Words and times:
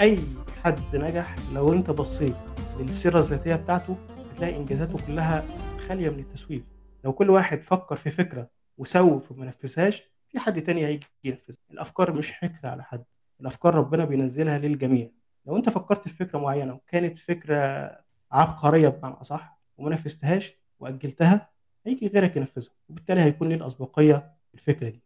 أي 0.00 0.18
حد 0.64 0.96
نجح 0.96 1.36
لو 1.52 1.72
أنت 1.72 1.90
بصيت 1.90 2.36
للسيرة 2.78 3.18
الذاتية 3.18 3.54
بتاعته 3.56 3.96
هتلاقي 4.30 4.56
إنجازاته 4.56 5.06
كلها 5.06 5.44
خالية 5.88 6.10
من 6.10 6.18
التسويف. 6.18 6.72
لو 7.04 7.12
كل 7.12 7.30
واحد 7.30 7.62
فكر 7.62 7.96
في 7.96 8.10
فكرة 8.10 8.50
وسوف 8.78 9.32
وما 9.32 9.44
نفذهاش 9.46 10.02
في 10.28 10.38
حد 10.38 10.62
تاني 10.62 10.86
هيجي 10.86 11.06
ينفذها. 11.24 11.56
الأفكار 11.70 12.12
مش 12.12 12.32
حكر 12.32 12.66
على 12.68 12.84
حد 12.84 13.04
الأفكار 13.40 13.74
ربنا 13.74 14.04
بينزلها 14.04 14.58
للجميع. 14.58 15.10
لو 15.46 15.56
أنت 15.56 15.68
فكرت 15.68 16.08
في 16.08 16.16
فكرة 16.16 16.38
معينة 16.38 16.74
وكانت 16.74 17.16
فكرة 17.16 17.56
عبقرية 18.32 18.88
بمعنى 18.88 19.14
أصح 19.20 19.60
وما 19.78 19.90
نفذتهاش 19.90 20.54
وأجلتها 20.78 21.50
هيجي 21.86 22.06
غيرك 22.06 22.36
ينفذها 22.36 22.70
وبالتالي 22.88 23.20
هيكون 23.22 23.48
ليه 23.48 23.56
الأسبقية 23.56 24.14
في 24.48 24.54
الفكرة 24.54 24.88
دي. 24.88 25.02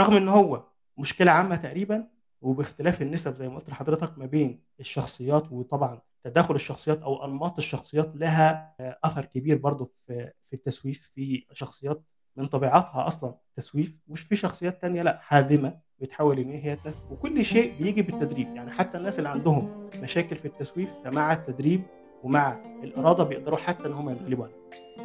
رغم 0.00 0.16
إن 0.16 0.28
هو 0.28 0.64
مشكلة 0.98 1.30
عامة 1.30 1.56
تقريبا 1.56 2.08
وباختلاف 2.44 3.02
النسب 3.02 3.34
زي 3.36 3.48
ما 3.48 3.54
قلت 3.56 3.70
لحضرتك 3.70 4.18
ما 4.18 4.26
بين 4.26 4.60
الشخصيات 4.80 5.52
وطبعا 5.52 6.00
تداخل 6.24 6.54
الشخصيات 6.54 7.02
أو 7.02 7.24
أنماط 7.24 7.56
الشخصيات 7.58 8.12
لها 8.16 8.74
أثر 8.80 9.24
كبير 9.24 9.58
برضو 9.58 9.84
في 10.06 10.32
في 10.44 10.52
التسويف 10.56 11.10
في 11.14 11.46
شخصيات 11.52 12.02
من 12.36 12.46
طبيعتها 12.46 13.06
أصلا 13.06 13.34
تسويف 13.56 14.00
مش 14.08 14.20
في 14.20 14.36
شخصيات 14.36 14.82
تانية 14.82 15.02
لأ 15.02 15.18
حازمة 15.22 15.78
بتحاول 15.98 16.38
إن 16.38 16.50
هي 16.50 16.76
تس 16.76 17.06
وكل 17.10 17.44
شيء 17.44 17.74
بيجي 17.78 18.02
بالتدريب. 18.02 18.56
يعني 18.56 18.70
حتى 18.70 18.98
الناس 18.98 19.18
اللي 19.18 19.28
عندهم 19.28 19.88
مشاكل 20.02 20.36
في 20.36 20.44
التسويف 20.44 20.94
فمع 21.04 21.32
التدريب 21.32 21.82
ومع 22.22 22.62
الإرادة 22.82 23.24
بيقدروا 23.24 23.58
حتى 23.58 23.86
إن 23.86 23.92
هم 23.92 24.10
يتغلبوا 24.10 24.44
عليها. 24.44 25.03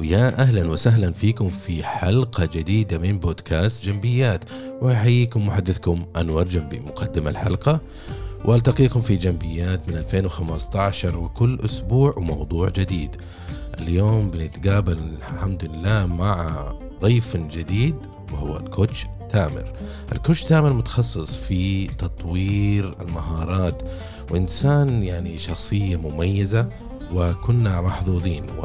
ويا 0.00 0.40
أهلا 0.42 0.68
وسهلا 0.70 1.12
فيكم 1.12 1.50
في 1.50 1.82
حلقة 1.84 2.48
جديدة 2.52 2.98
من 2.98 3.18
بودكاست 3.18 3.84
جنبيات. 3.84 4.44
ويحييكم 4.82 5.46
محدثكم 5.46 6.06
أنور 6.16 6.48
جنبي 6.48 6.80
مقدم 6.80 7.28
الحلقة. 7.28 7.80
وألتقيكم 8.44 9.00
في 9.00 9.16
جنبيات 9.16 9.88
من 9.88 9.96
2015 9.96 11.16
وكل 11.16 11.58
أسبوع 11.64 12.14
وموضوع 12.16 12.68
جديد. 12.68 13.16
اليوم 13.78 14.30
بنتقابل 14.30 14.98
الحمد 15.18 15.64
لله 15.64 16.06
مع 16.06 16.64
ضيف 17.00 17.36
جديد 17.36 17.96
وهو 18.32 18.56
الكوتش 18.56 19.06
تامر. 19.30 19.72
الكوتش 20.12 20.44
تامر 20.44 20.72
متخصص 20.72 21.36
في 21.36 21.86
تطوير 21.86 22.94
المهارات 23.00 23.82
وإنسان 24.30 25.02
يعني 25.02 25.38
شخصية 25.38 25.96
مميزة 25.96 26.68
وكنا 27.14 27.80
محظوظين. 27.82 28.46
و... 28.50 28.64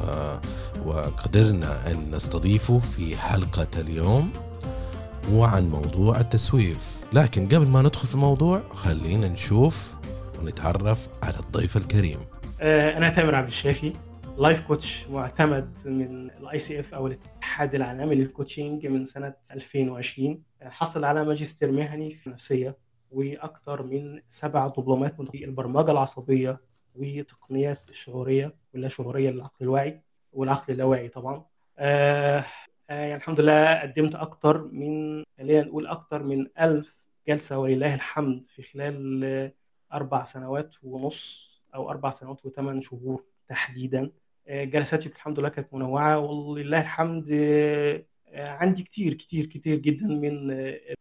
وقدرنا 0.85 1.91
أن 1.91 2.11
نستضيفه 2.11 2.79
في 2.79 3.17
حلقة 3.17 3.67
اليوم 3.77 4.31
وعن 5.31 5.69
موضوع 5.69 6.19
التسويف. 6.19 6.99
لكن 7.13 7.47
قبل 7.47 7.67
ما 7.67 7.81
ندخل 7.81 8.07
في 8.07 8.15
الموضوع 8.15 8.61
خلينا 8.73 9.27
نشوف 9.27 9.93
ونتعرف 10.39 11.07
على 11.23 11.39
الضيف 11.39 11.77
الكريم. 11.77 12.19
آه، 12.61 12.97
أنا 12.97 13.09
تامر 13.09 13.35
عبد 13.35 13.47
الشافي 13.47 13.93
life 14.37 14.61
coach 14.61 15.07
معتمد 15.07 15.77
من 15.85 16.29
ال 16.29 16.59
ICF 16.59 16.93
أو 16.93 17.07
الاتحاد 17.07 17.75
العالمي 17.75 18.15
لل 18.15 18.30
coaching 18.30 18.87
من 18.87 19.05
سنة 19.05 19.33
2020 19.51 20.43
حصل 20.61 21.03
على 21.03 21.25
ماجستير 21.25 21.71
مهني 21.71 22.11
في 22.11 22.27
النفسيه 22.27 22.77
وأكثر 23.11 23.83
من 23.83 24.21
سبع 24.27 24.67
دبلومات 24.67 25.21
في 25.31 25.45
البرمجة 25.45 25.91
العصبية 25.91 26.61
وتقنيات 26.95 27.89
الشعوريه 27.89 28.55
واللا 28.73 28.89
شعورية 28.89 29.29
للعقل 29.29 29.55
الواعي. 29.61 30.01
والعقل 30.35 30.73
اللاواعي 30.73 31.09
طبعا. 31.09 31.45
آه 31.77 32.45
آه 32.89 32.93
يعني 33.03 33.15
الحمد 33.15 33.39
لله 33.41 33.81
قدمت 33.81 34.15
أكثر 34.15 34.63
من 34.71 35.23
خلينا 35.37 35.61
نقول 35.61 35.87
أكثر 35.87 36.23
من 36.23 36.47
ألف 36.59 37.07
جلسة 37.27 37.59
ولله 37.59 37.95
الحمد 37.95 38.45
في 38.45 38.63
خلال 38.63 39.51
أربع 39.93 40.23
سنوات 40.23 40.75
ونص 40.83 41.55
أو 41.75 41.89
أربع 41.89 42.09
سنوات 42.09 42.45
وثمان 42.45 42.81
شهور 42.81 43.25
تحديدا. 43.49 44.11
آه، 44.47 44.63
جلساتي 44.63 45.09
الحمد 45.09 45.39
لله 45.39 45.49
كانت 45.49 45.73
منوعة 45.73 46.19
ولله 46.19 46.81
الحمد 46.81 47.29
آه، 47.31 48.49
عندي 48.49 48.83
كتير 48.83 49.13
كتير 49.13 49.45
كتير 49.45 49.77
جدا 49.79 50.07
من 50.07 50.51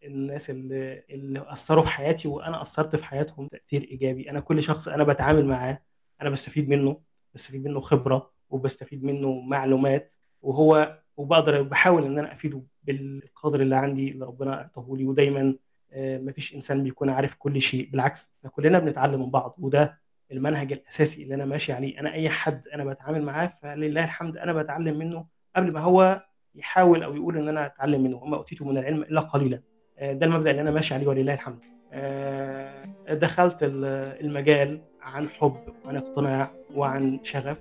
الناس 0.04 0.50
اللي, 0.50 1.04
اللي 1.10 1.44
أثروا 1.52 1.82
في 1.84 1.88
حياتي 1.88 2.28
وأنا 2.28 2.62
أثرت 2.62 2.96
في 2.96 3.04
حياتهم 3.04 3.48
تأثير 3.48 3.82
إيجابي. 3.82 4.30
أنا 4.30 4.40
كل 4.40 4.62
شخص 4.62 4.88
أنا 4.88 5.04
بتعامل 5.04 5.46
معاه 5.46 5.82
أنا 6.22 6.30
بستفيد 6.30 6.68
منه 6.68 7.00
بستفيد 7.34 7.64
منه 7.64 7.80
خبرة 7.80 8.30
وبستفيد 8.50 9.04
منه 9.04 9.40
معلومات 9.40 10.12
وهو 10.42 10.98
وبقدر 11.16 11.62
بحاول 11.62 12.04
إن 12.04 12.18
أنا 12.18 12.32
أفيده 12.32 12.62
بالقدر 12.84 13.60
اللي 13.60 13.76
عندي 13.76 14.10
اللي 14.10 14.26
ربنا 14.26 14.54
إعطاه 14.54 14.86
لي. 14.90 15.04
ودايما 15.06 15.54
آه، 15.92 16.18
مفيش 16.18 16.54
إنسان 16.54 16.82
بيكون 16.82 17.10
عارف 17.10 17.34
كل 17.34 17.60
شيء. 17.60 17.90
بالعكس 17.90 18.38
كلنا 18.52 18.78
بنتعلم 18.78 19.20
من 19.20 19.30
بعض 19.30 19.54
وده 19.58 19.98
المنهج 20.32 20.72
الأساسي 20.72 21.22
اللي 21.22 21.34
أنا 21.34 21.44
ماشي 21.44 21.72
عليه. 21.72 22.00
أنا 22.00 22.12
أي 22.12 22.28
حد 22.28 22.68
أنا 22.68 22.84
بتعامل 22.84 23.22
معاه 23.22 23.46
فلله 23.46 24.04
الحمد 24.04 24.36
أنا 24.36 24.52
بتعلم 24.52 24.98
منه 24.98 25.26
قبل 25.56 25.72
ما 25.72 25.80
هو 25.80 26.22
يحاول 26.54 27.02
أو 27.02 27.14
يقول 27.14 27.36
إن 27.36 27.48
أنا 27.48 27.66
أتعلم 27.66 28.02
منه. 28.04 28.16
وما 28.16 28.36
أوتيته 28.36 28.64
من 28.64 28.78
العلم 28.78 29.02
إلا 29.02 29.20
قليلا. 29.20 29.62
آه، 29.98 30.12
ده 30.12 30.26
المبدأ 30.26 30.50
اللي 30.50 30.62
أنا 30.62 30.70
ماشي 30.70 30.94
عليه 30.94 31.06
ولله 31.06 31.34
الحمد. 31.34 31.58
آه، 31.92 32.84
دخلت 33.10 33.62
ال- 33.62 33.84
المجال 34.26 34.80
عن 35.00 35.28
حب 35.28 35.56
وعن 35.84 35.96
اقتناع 35.96 36.50
وعن 36.74 37.20
شغف. 37.22 37.60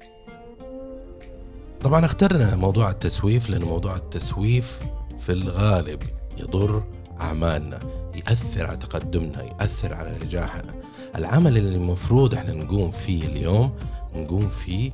طبعا 1.84 2.06
اخترنا 2.06 2.56
موضوع 2.56 2.90
التسويف 2.90 3.50
لأن 3.50 3.62
موضوع 3.62 3.96
التسويف 3.96 4.84
في 5.20 5.32
الغالب 5.32 6.04
يضر 6.38 6.84
أعمالنا 7.22 7.80
يأثر 8.16 8.68
على 8.68 8.78
تقدمنا 8.78 9.44
يأثر 9.44 9.94
على 9.94 10.16
نجاحنا. 10.26 10.74
العمل 11.16 11.58
اللي 11.58 11.76
المفروض 11.76 12.36
إحنا 12.36 12.54
نقوم 12.54 12.92
فيه 12.92 13.24
اليوم 13.24 13.76
نقوم 14.16 14.50
فيه 14.50 14.92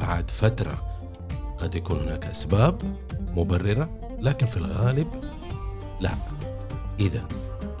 بعد 0.00 0.30
فترة. 0.30 0.82
قد 1.58 1.74
يكون 1.74 1.98
هناك 1.98 2.26
أسباب 2.26 2.82
مبررة 3.36 3.90
لكن 4.20 4.46
في 4.46 4.56
الغالب 4.56 5.08
لا. 6.00 6.10
إذا 7.00 7.28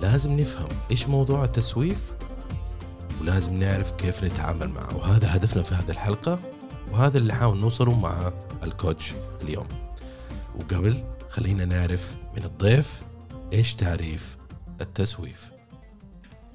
لازم 0.02 0.40
نفهم 0.40 0.68
إيش 0.90 1.08
موضوع 1.08 1.44
التسويف 1.44 2.12
ولازم 3.20 3.58
نعرف 3.58 3.90
كيف 3.90 4.24
نتعامل 4.24 4.68
معه. 4.68 4.96
وهذا 4.96 5.36
هدفنا 5.36 5.62
في 5.62 5.74
هذه 5.74 5.90
الحلقة. 5.90 6.38
وهذا 6.90 7.18
اللي 7.18 7.34
حاول 7.34 7.58
نوصله 7.58 8.00
مع 8.00 8.32
الكوتش 8.62 9.12
اليوم. 9.42 9.68
وقبل 10.56 11.04
خلينا 11.30 11.64
نعرف 11.64 12.16
من 12.36 12.44
الضيف 12.44 13.02
إيش 13.52 13.74
تعريف 13.74 14.36
التسويف. 14.80 15.52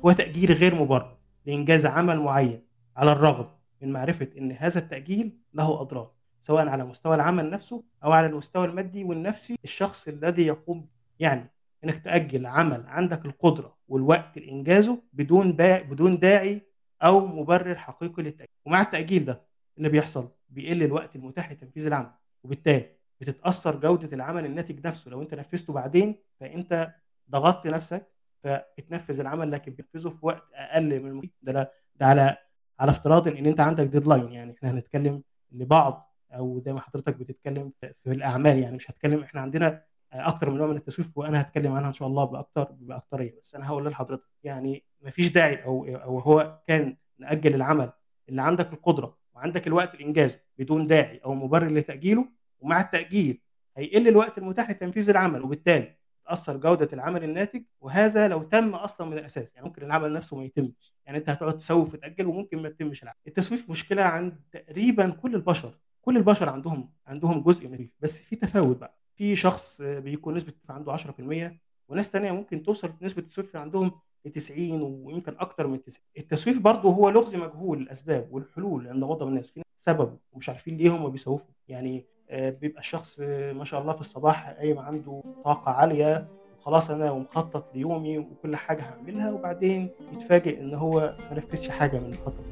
هو 0.06 0.12
تأجيل 0.12 0.52
غير 0.52 0.76
مبرر 0.76 1.18
لإنجاز 1.46 1.86
عمل 1.86 2.20
معين 2.20 2.64
على 2.98 3.12
الرغم 3.12 3.48
من 3.82 3.92
معرفة 3.92 4.30
أن 4.38 4.52
هذا 4.52 4.80
التأجيل 4.80 5.38
له 5.54 5.82
أضرار 5.82 6.12
سواء 6.40 6.68
على 6.68 6.86
مستوى 6.86 7.16
العمل 7.16 7.50
نفسه 7.50 7.84
أو 8.04 8.12
على 8.12 8.28
المستوى 8.28 8.66
المادي 8.66 9.04
والنفسي 9.04 9.56
الشخص 9.64 10.08
الذي 10.08 10.46
يقوم. 10.48 10.88
يعني 11.20 11.52
إنك 11.84 12.00
تأجل 12.00 12.46
عمل 12.46 12.84
عندك 12.88 13.26
القدرة 13.26 13.78
والوقت 13.88 14.38
لإنجازه 14.38 15.02
بدون. 15.14 15.52
بدون 15.60 16.20
داعي 16.20 16.62
أو 17.04 17.26
مبرر 17.26 17.76
حقيقي 17.76 18.24
للتأجيل. 18.24 18.54
ومع 18.66 18.82
التأجيل 18.82 19.26
ده 19.26 19.47
اللي 19.78 19.90
بيحصل؟ 19.90 20.30
بيقل 20.50 20.84
الوقت 20.84 21.16
المتاح 21.16 21.52
لتنفيذ 21.52 21.86
العمل 21.86 22.12
وبالتالي 22.44 22.98
بتتأثر 23.22 23.76
جودة 23.76 24.16
العمل 24.16 24.46
الناتج 24.46 24.88
نفسه. 24.88 25.12
لو 25.12 25.22
انت 25.22 25.34
نفذته 25.36 25.74
بعدين 25.74 26.16
فانت 26.40 26.94
ضغطت 27.30 27.68
نفسك 27.68 28.08
فبتنفذ 28.44 29.20
العمل 29.20 29.52
لكن 29.52 29.72
بتنفذه 29.72 30.10
في 30.10 30.26
وقت 30.26 30.44
أقل 30.54 31.00
من 31.00 31.08
المفروض. 31.10 31.32
ده 31.42 31.72
ده 31.96 32.06
على 32.06 32.38
على 32.80 32.92
افتراض 32.92 33.28
إن 33.28 33.46
انت 33.46 33.60
عندك 33.60 33.86
deadline 33.88 34.32
يعني 34.32 34.54
إحنا 34.54 34.72
هنتكلم 34.72 35.24
لبعض 35.52 36.14
أو 36.32 36.60
زي 36.60 36.74
ما 36.74 36.80
حضرتك 36.80 37.16
بتتكلم 37.16 37.74
في 37.96 38.12
الأعمال. 38.12 38.58
يعني 38.60 38.76
مش 38.76 38.92
هتكلم 38.92 39.24
إحنا 39.24 39.42
عندنا 39.42 39.84
أكتر 40.14 40.50
من 40.50 40.58
نوع 40.58 40.68
من 40.68 40.76
التسويف 40.76 41.18
وأنا 41.18 41.42
هتكلم 41.42 41.74
عنها 41.74 41.88
إن 41.88 41.94
شاء 41.94 42.08
الله 42.08 42.24
بأكتر 42.26 42.64
بأكترية. 42.72 43.40
بس 43.42 43.56
أنا 43.56 43.68
هقول 43.68 43.86
لحضرتك 43.88 44.30
يعني 44.44 44.86
مفيش 45.02 45.32
داعي 45.32 45.64
أو 45.66 45.86
أو 45.86 46.20
هو 46.20 46.62
كان 46.68 46.98
ناجل 47.20 47.56
العمل. 47.56 47.92
اللي 48.30 48.42
عندك 48.42 48.74
القدرة 48.74 49.18
وعندك 49.38 49.68
الوقت 49.68 49.96
لانجازه 49.96 50.40
بدون 50.60 50.88
داعي 50.88 51.18
أو 51.18 51.34
مبرر 51.34 51.72
لتأجيله 51.72 52.26
ومع 52.60 52.82
التأجيل 52.82 53.42
هيقل 53.78 54.08
الوقت 54.08 54.38
المتاح 54.38 54.70
لتنفيذ 54.70 55.10
العمل 55.10 55.42
وبالتالي 55.44 55.98
تأثر 56.26 56.58
جودة 56.58 56.90
العمل 56.94 57.24
الناتج 57.24 57.64
وهذا 57.82 58.28
لو 58.28 58.44
تم 58.44 58.70
أصلا 58.76 59.08
من 59.08 59.18
الأساس. 59.18 59.56
يعني 59.56 59.68
ممكن 59.68 59.84
العمل 59.84 60.14
نفسه 60.14 60.38
ما 60.38 60.44
يتمش. 60.44 60.94
يعني 61.06 61.18
أنت 61.18 61.30
هتقعد 61.30 61.58
تسوف 61.58 61.94
وتأجل 61.94 62.26
وممكن 62.26 62.62
ما 62.62 62.68
يتمش 62.68 63.04
العمل. 63.04 63.18
التسويف 63.28 63.70
مشكلة 63.70 64.02
عند 64.04 64.40
تقريبا 64.52 65.10
كل 65.10 65.36
البشر. 65.36 65.78
كل 66.02 66.18
البشر 66.18 66.50
عندهم 66.50 66.94
عندهم 67.08 67.44
جزء 67.44 67.68
من 67.68 67.74
التسويف 67.74 67.92
بس 68.02 68.22
في 68.22 68.36
تفاوت 68.36 68.78
بقى. 68.78 68.98
في 69.16 69.36
شخص 69.36 69.82
بيكون 69.82 70.36
نسبة 70.36 70.54
عنده 70.70 70.92
10% 70.92 71.60
وناس 71.90 72.12
تانية 72.12 72.32
ممكن 72.32 72.64
توصل 72.64 72.94
نسبة 73.02 73.20
التسويف 73.22 73.56
عندهم 73.56 73.92
90 74.32 74.82
ويمكن 74.82 75.36
أكتر 75.40 75.68
من 75.68 75.84
90 75.84 76.04
التسويف 76.18 76.60
برضه 76.60 76.90
هو 76.90 77.10
لغز 77.10 77.36
مجهول 77.36 77.78
الاسباب 77.82 78.28
والحلول 78.32 78.88
عند 78.88 79.04
معظم 79.04 79.28
الناس. 79.28 79.50
في 79.52 79.62
سببه 79.78 80.18
ومش 80.34 80.50
عارفين 80.50 80.78
ليه 80.78 80.96
هم 80.96 81.10
بيسوفوا. 81.10 81.48
يعني 81.68 82.06
آه، 82.30 82.50
بيبقى 82.50 82.80
الشخص 82.80 83.20
آه، 83.22 83.54
ما 83.54 83.64
شاء 83.66 83.82
الله 83.82 83.94
في 83.94 84.02
الصباح 84.02 84.50
قايم 84.50 84.80
عنده 84.80 85.24
طاقة 85.46 85.72
عالية 85.72 86.28
وخلاص 86.60 86.90
أنا 86.90 87.12
ومخطط 87.12 87.76
ليومي 87.76 88.18
وكل 88.18 88.56
حاجة 88.56 88.82
هعملها 88.82 89.32
وبعدين 89.32 89.90
يتفاجئ 90.14 90.60
إن 90.60 90.74
هو 90.74 91.16
ما 91.30 91.38
نفذش 91.38 91.70
حاجة 91.70 92.00
من 92.00 92.14
الخطط 92.14 92.44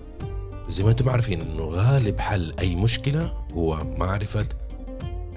زي 0.70 0.84
ما 0.84 0.90
أنتم 0.92 1.10
عارفين 1.10 1.42
إنه 1.42 1.64
غالب 1.66 2.20
حل 2.20 2.54
أي 2.60 2.76
مشكلة 2.76 3.34
هو 3.54 3.78
معرفة 3.98 4.48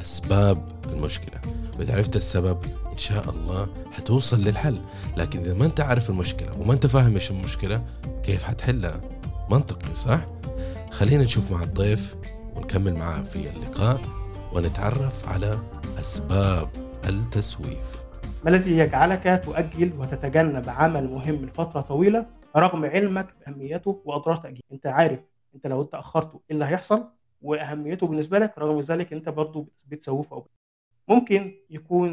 أسباب 0.01 0.69
المشكلة. 0.87 1.41
واذا 1.79 1.95
عرفت 1.97 2.17
السبب 2.17 2.59
شاء 2.99 3.31
الله 3.31 3.69
حتوصل 3.93 4.41
للحل. 4.41 4.81
لكن 5.17 5.41
إذا 5.41 5.55
ما 5.55 5.67
أنت 5.67 5.81
عارف 5.81 6.11
المشكلة 6.11 6.61
وما 6.61 6.73
أنت 6.73 6.87
فاهم 6.87 7.15
إيش 7.15 7.31
المشكلة 7.31 7.85
كيف 8.23 8.45
حتحلها 8.45 9.01
منطقي 9.51 9.95
صح؟ 9.95 10.27
خلينا 10.91 11.25
نشوف 11.25 11.51
مع 11.51 11.63
الضيف 11.63 12.17
ونكمل 12.57 12.95
معاه 12.95 13.23
في 13.23 13.51
اللقاء 13.51 14.01
ونتعرف 14.55 15.29
على 15.29 15.59
أسباب 16.01 16.69
التسويف. 17.09 18.03
ما 18.45 18.51
الذي 18.51 18.79
يجعلك 18.79 19.43
تؤجل 19.45 19.93
وتتجنب 20.01 20.69
عمل 20.69 21.11
مهم 21.11 21.35
لفترة 21.35 21.81
طويلة 21.81 22.27
رغم 22.57 22.85
علمك 22.85 23.29
بأهميته 23.41 24.03
وأضرار 24.05 24.37
تاجيله 24.37 24.63
أنت 24.73 24.87
عارف 24.87 25.21
أنت 25.55 25.67
لو 25.67 25.83
انت 25.83 25.95
اخرته 25.95 26.41
إيه 26.51 26.55
اللي 26.55 26.65
هيحصل؟ 26.65 27.09
وأهميته 27.43 28.07
بالنسبة 28.07 28.39
لك 28.39 28.59
رغم 28.59 28.81
ذلك 28.81 29.13
أنت 29.13 29.29
برضو 29.29 29.69
بتسوفه 29.87 30.37
أو 30.37 30.49
ممكن 31.09 31.55
يكون 31.71 32.11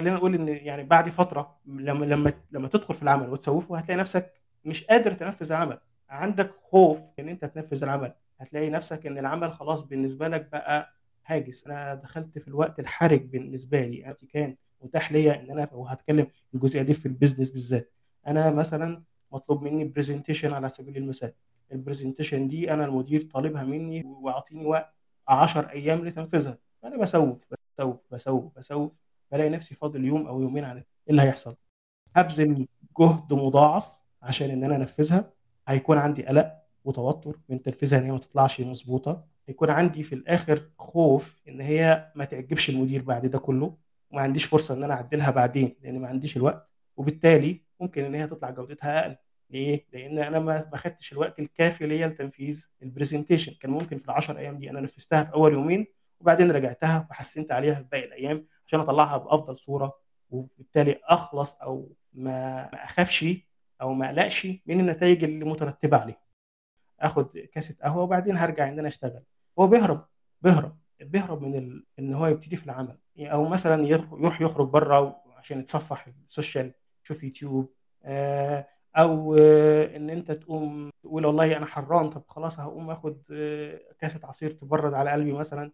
خلينا 0.00 0.16
نقول 0.16 0.34
إن 0.34 0.48
يعني 0.48 0.84
بعد 0.84 1.08
فترة 1.08 1.56
لما 1.66 2.04
لما 2.04 2.32
لما 2.52 2.68
تدخل 2.68 2.94
في 2.94 3.02
العمل 3.02 3.28
وتسوفه 3.28 3.78
هتلاقي 3.78 3.98
نفسك 4.00 4.32
مش 4.64 4.84
قادر 4.84 5.12
تنفذ 5.12 5.52
العمل. 5.52 5.78
عندك 6.08 6.50
خوف 6.70 7.00
إن 7.18 7.28
أنت 7.28 7.44
تنفذ 7.44 7.82
العمل. 7.82 8.14
هتلاقي 8.38 8.70
نفسك 8.70 9.06
إن 9.06 9.18
العمل 9.18 9.52
خلاص 9.52 9.82
بالنسبة 9.82 10.28
لك 10.28 10.48
بقى 10.52 10.92
هاجس. 11.26 11.66
أنا 11.66 11.94
دخلت 11.94 12.38
في 12.38 12.48
الوقت 12.48 12.80
الحرج 12.80 13.22
بالنسبة 13.24 13.86
لي. 13.86 14.06
أنا 14.06 14.16
كان 14.32 14.56
متاح 14.82 15.12
ليا 15.12 15.40
إن 15.40 15.50
أنا 15.50 15.68
وهتكلم 15.72 16.26
الجزئية 16.54 16.82
دي 16.82 16.94
في 16.94 17.06
البيزنس 17.06 17.50
بالذات. 17.50 17.92
أنا 18.26 18.50
مثلا 18.50 19.02
مطلوب 19.32 19.62
مني 19.62 19.84
presentation 19.84 20.52
على 20.52 20.68
سبيل 20.68 20.96
المثال. 20.96 21.32
ال 21.72 21.78
presentation 21.78 22.48
دي 22.48 22.72
أنا 22.72 22.84
المدير 22.84 23.22
طالبها 23.22 23.64
مني 23.64 24.02
وأعطيني 24.06 24.66
وقت 24.66 24.94
10 25.28 25.70
أيام 25.70 26.04
لتنفيذها. 26.04 26.58
أنا 26.84 26.96
بسوف 26.96 27.46
بسوف 27.78 27.96
بسوف 28.10 28.58
بسوف. 28.58 29.00
بلاقي 29.32 29.50
نفسي 29.50 29.74
فاضل 29.74 30.04
يوم 30.04 30.26
أو 30.26 30.40
يومين 30.40 30.64
على 30.64 30.78
إيه 30.78 30.84
اللي 31.10 31.22
هيحصل؟ 31.22 31.56
هبذل 32.16 32.66
جهد 33.00 33.32
مضاعف 33.32 33.96
عشان 34.22 34.50
إن 34.50 34.64
أنا 34.64 34.76
أنفذها. 34.76 35.32
هيكون 35.68 35.98
عندي 35.98 36.26
قلق 36.26 36.52
وتوتر 36.84 37.38
من 37.48 37.62
تنفيذها 37.62 37.98
إن 37.98 38.04
هي 38.04 38.12
ما 38.12 38.18
تطلعش 38.18 38.60
مظبوطة. 38.60 39.24
هيكون 39.48 39.70
عندي 39.70 40.02
في 40.02 40.14
الآخر 40.14 40.70
خوف 40.78 41.40
إن 41.48 41.60
هي 41.60 42.12
ما 42.14 42.24
تعجبش 42.24 42.70
المدير 42.70 43.02
بعد 43.02 43.26
ده 43.26 43.38
كله. 43.38 43.76
وما 44.10 44.20
عنديش 44.22 44.44
فرصة 44.44 44.74
إن 44.74 44.84
أنا 44.84 44.94
أعدلها 44.94 45.30
بعدين 45.30 45.76
لأن 45.82 46.00
ما 46.00 46.08
عنديش 46.08 46.36
الوقت. 46.36 46.68
وبالتالي 46.96 47.60
ممكن 47.80 48.04
إن 48.04 48.14
هي 48.14 48.26
تطلع 48.26 48.50
جودتها 48.50 49.00
أقل. 49.02 49.16
ليه؟ 49.50 49.86
لأن 49.92 50.18
أنا 50.18 50.38
ما 50.38 50.76
خدتش 50.76 51.12
الوقت 51.12 51.38
الكافي 51.38 51.86
ليا 51.86 52.06
لتنفيذ 52.06 52.66
البرزنتيشن 52.82 53.52
كان 53.60 53.70
ممكن 53.70 53.98
في 53.98 54.04
ال 54.04 54.10
10 54.10 54.38
أيام 54.38 54.58
دي 54.58 54.70
أنا 54.70 54.80
نفذتها 54.80 55.24
في 55.24 55.34
أول 55.34 55.52
يومين 55.52 55.86
وبعدين 56.20 56.50
رجعتها 56.50 57.06
وحسنت 57.10 57.52
عليها 57.52 57.74
في 57.74 57.86
باقي 57.92 58.04
الأيام. 58.04 58.46
عشان 58.70 58.80
أطلعها 58.80 59.18
بأفضل 59.18 59.58
صورة 59.58 59.98
وبالتالي 60.30 61.00
أخلص 61.04 61.54
أو 61.54 61.92
ما 62.12 62.70
ما 62.72 62.84
أخافش 62.84 63.24
أو 63.82 63.94
ما 63.94 64.06
أقلقش 64.06 64.46
من 64.66 64.80
النتائج 64.80 65.24
اللي 65.24 65.44
مترتبة 65.44 65.96
عليه 65.96 66.20
آخد 67.00 67.38
كاسه 67.38 67.76
قهوة 67.82 68.02
وبعدين 68.02 68.36
هرجع 68.36 68.68
ان 68.68 68.78
أنا 68.78 68.88
أشتغل. 68.88 69.22
هو 69.58 69.66
بيهرب 69.66 70.06
بيهرب 70.42 70.78
بيهرب 71.00 71.42
من 71.42 71.54
ال... 71.54 71.86
إن 71.98 72.14
هو 72.14 72.26
يبتدي 72.26 72.56
في 72.56 72.64
العمل. 72.64 72.98
أو 73.18 73.48
مثلا 73.48 73.86
يروح 73.86 74.40
يخرج 74.40 74.68
بره 74.68 75.22
عشان 75.36 75.60
يتصفح 75.60 76.06
السوشيال 76.28 76.72
يشوف 77.04 77.24
يوتيوب 77.24 77.72
آه 78.04 78.66
أو 78.96 79.34
آه 79.38 79.96
إن 79.96 80.10
أنت 80.10 80.32
تقوم 80.32 80.90
تقول 81.02 81.26
والله 81.26 81.56
أنا 81.56 81.66
حران 81.66 82.10
طب 82.10 82.22
خلاص 82.28 82.60
هقوم 82.60 82.90
آخد 82.90 83.22
آه 83.32 83.80
كاسه 83.98 84.20
عصير 84.24 84.50
تبرد 84.50 84.94
على 84.94 85.10
قلبي 85.10 85.32
مثلا. 85.32 85.72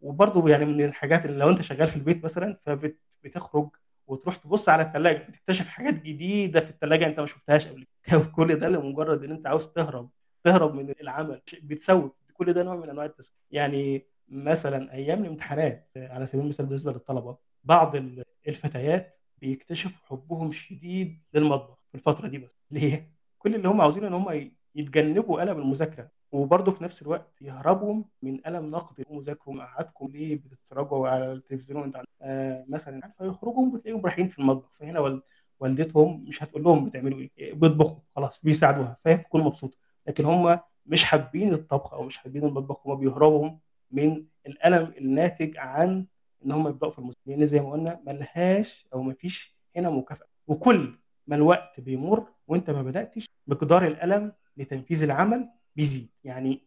وبرضه 0.00 0.50
يعني 0.50 0.64
من 0.64 0.84
الحاجات 0.84 1.24
اللي 1.26 1.38
لو 1.38 1.50
انت 1.50 1.62
شغال 1.62 1.88
في 1.88 1.96
البيت 1.96 2.24
مثلا 2.24 2.58
فبتخرج 2.66 3.70
وتروح 4.06 4.36
تبص 4.36 4.68
على 4.68 4.82
الثلاجه 4.82 5.18
بتكتشف 5.28 5.68
حاجات 5.68 5.94
جديدة 6.02 6.60
في 6.60 6.70
الثلاجه 6.70 7.06
انت 7.06 7.20
ما 7.20 7.26
شفتهاش 7.26 7.66
قبل 7.66 7.86
كده. 8.02 8.24
كل 8.36 8.56
ده 8.56 8.68
لمجرد 8.68 9.24
ان 9.24 9.30
انت 9.32 9.46
عاوز 9.46 9.66
تهرب 9.68 10.10
تهرب 10.44 10.74
من 10.74 10.94
العمل 11.00 11.40
بتسوف 11.62 12.12
كل 12.32 12.52
ده 12.52 12.62
نوع 12.62 12.76
من 12.76 12.90
انواع 12.90 13.06
التسويف 13.06 13.34
يعني 13.50 14.06
مثلا 14.28 14.92
أيام 14.92 15.22
الامتحانات 15.22 15.90
على 15.96 16.26
سبيل 16.26 16.42
المثال 16.44 16.66
بالنسبة 16.66 16.92
للطلبة 16.92 17.38
بعض 17.64 17.96
الفتيات 18.48 19.16
بيكتشفوا 19.38 20.06
حبهم 20.06 20.52
شديد 20.52 21.22
للمطبخ 21.34 21.78
في 21.88 21.94
الفترة 21.94 22.28
دي 22.28 22.38
بس. 22.38 22.56
ليه؟ 22.70 23.12
كل 23.38 23.54
اللي 23.54 23.68
هم 23.68 23.80
عاوزينه 23.80 24.08
ان 24.08 24.14
هم 24.14 24.50
يتجنبوا 24.78 25.42
ألم 25.42 25.58
المذاكرة. 25.58 26.08
وبرضه 26.32 26.72
في 26.72 26.84
نفس 26.84 27.02
الوقت 27.02 27.42
يهربوا 27.42 28.02
من 28.22 28.46
ألم 28.46 28.70
نقد 28.70 29.04
المذاكرة 29.10 29.52
مقعدكم 29.52 30.06
ليه 30.06 30.36
بتتفرجوا 30.36 31.08
على 31.08 31.32
التلفزيون 31.32 31.82
انت 31.82 32.02
آه 32.22 32.64
مثلا 32.68 33.12
فيخرجوا 33.18 33.70
بتلاقيهم 33.72 34.00
رايحين 34.06 34.28
في 34.28 34.38
المطبخ. 34.38 34.72
فهنا 34.72 35.00
وال... 35.00 35.22
والدتهم 35.60 36.24
مش 36.28 36.42
هتقول 36.42 36.62
لهم 36.62 36.84
بتعملوا 36.84 37.18
إيه؟ 37.38 37.54
بيطبخوا. 37.54 37.98
خلاص 38.16 38.44
بيساعدوها. 38.44 38.96
فهي 39.04 39.16
بتكون 39.16 39.44
مبسوطة. 39.44 39.78
لكن 40.06 40.24
هم 40.24 40.58
مش 40.86 41.04
حابين 41.04 41.52
الطبخ 41.52 41.94
أو 41.94 42.02
مش 42.02 42.16
حابين 42.16 42.44
المطبخ. 42.44 42.86
هم 42.86 42.94
بيهربوا 42.94 43.50
من 43.90 44.24
الألم 44.46 44.92
الناتج 44.98 45.56
عن 45.56 46.06
إن 46.44 46.52
هم 46.52 46.68
يبدأوا 46.68 46.90
في 46.92 46.98
المذاكرة. 46.98 47.20
لأن 47.26 47.46
زي 47.46 47.60
ما 47.60 47.70
قلنا 47.72 48.00
ملهاش 48.06 48.86
أو 48.94 49.02
مفيش 49.02 49.56
هنا 49.76 49.90
مكافأة. 49.90 50.26
وكل 50.46 50.98
ما 51.26 51.36
الوقت 51.36 51.80
بيمر 51.80 52.26
وانت 52.48 52.70
ما 52.70 52.82
بدأتش 52.82 53.26
مقدار 53.46 53.86
الألم 53.86 54.32
لتنفيذ 54.58 55.02
العمل 55.02 55.48
بيزيد. 55.76 56.08
يعني 56.24 56.62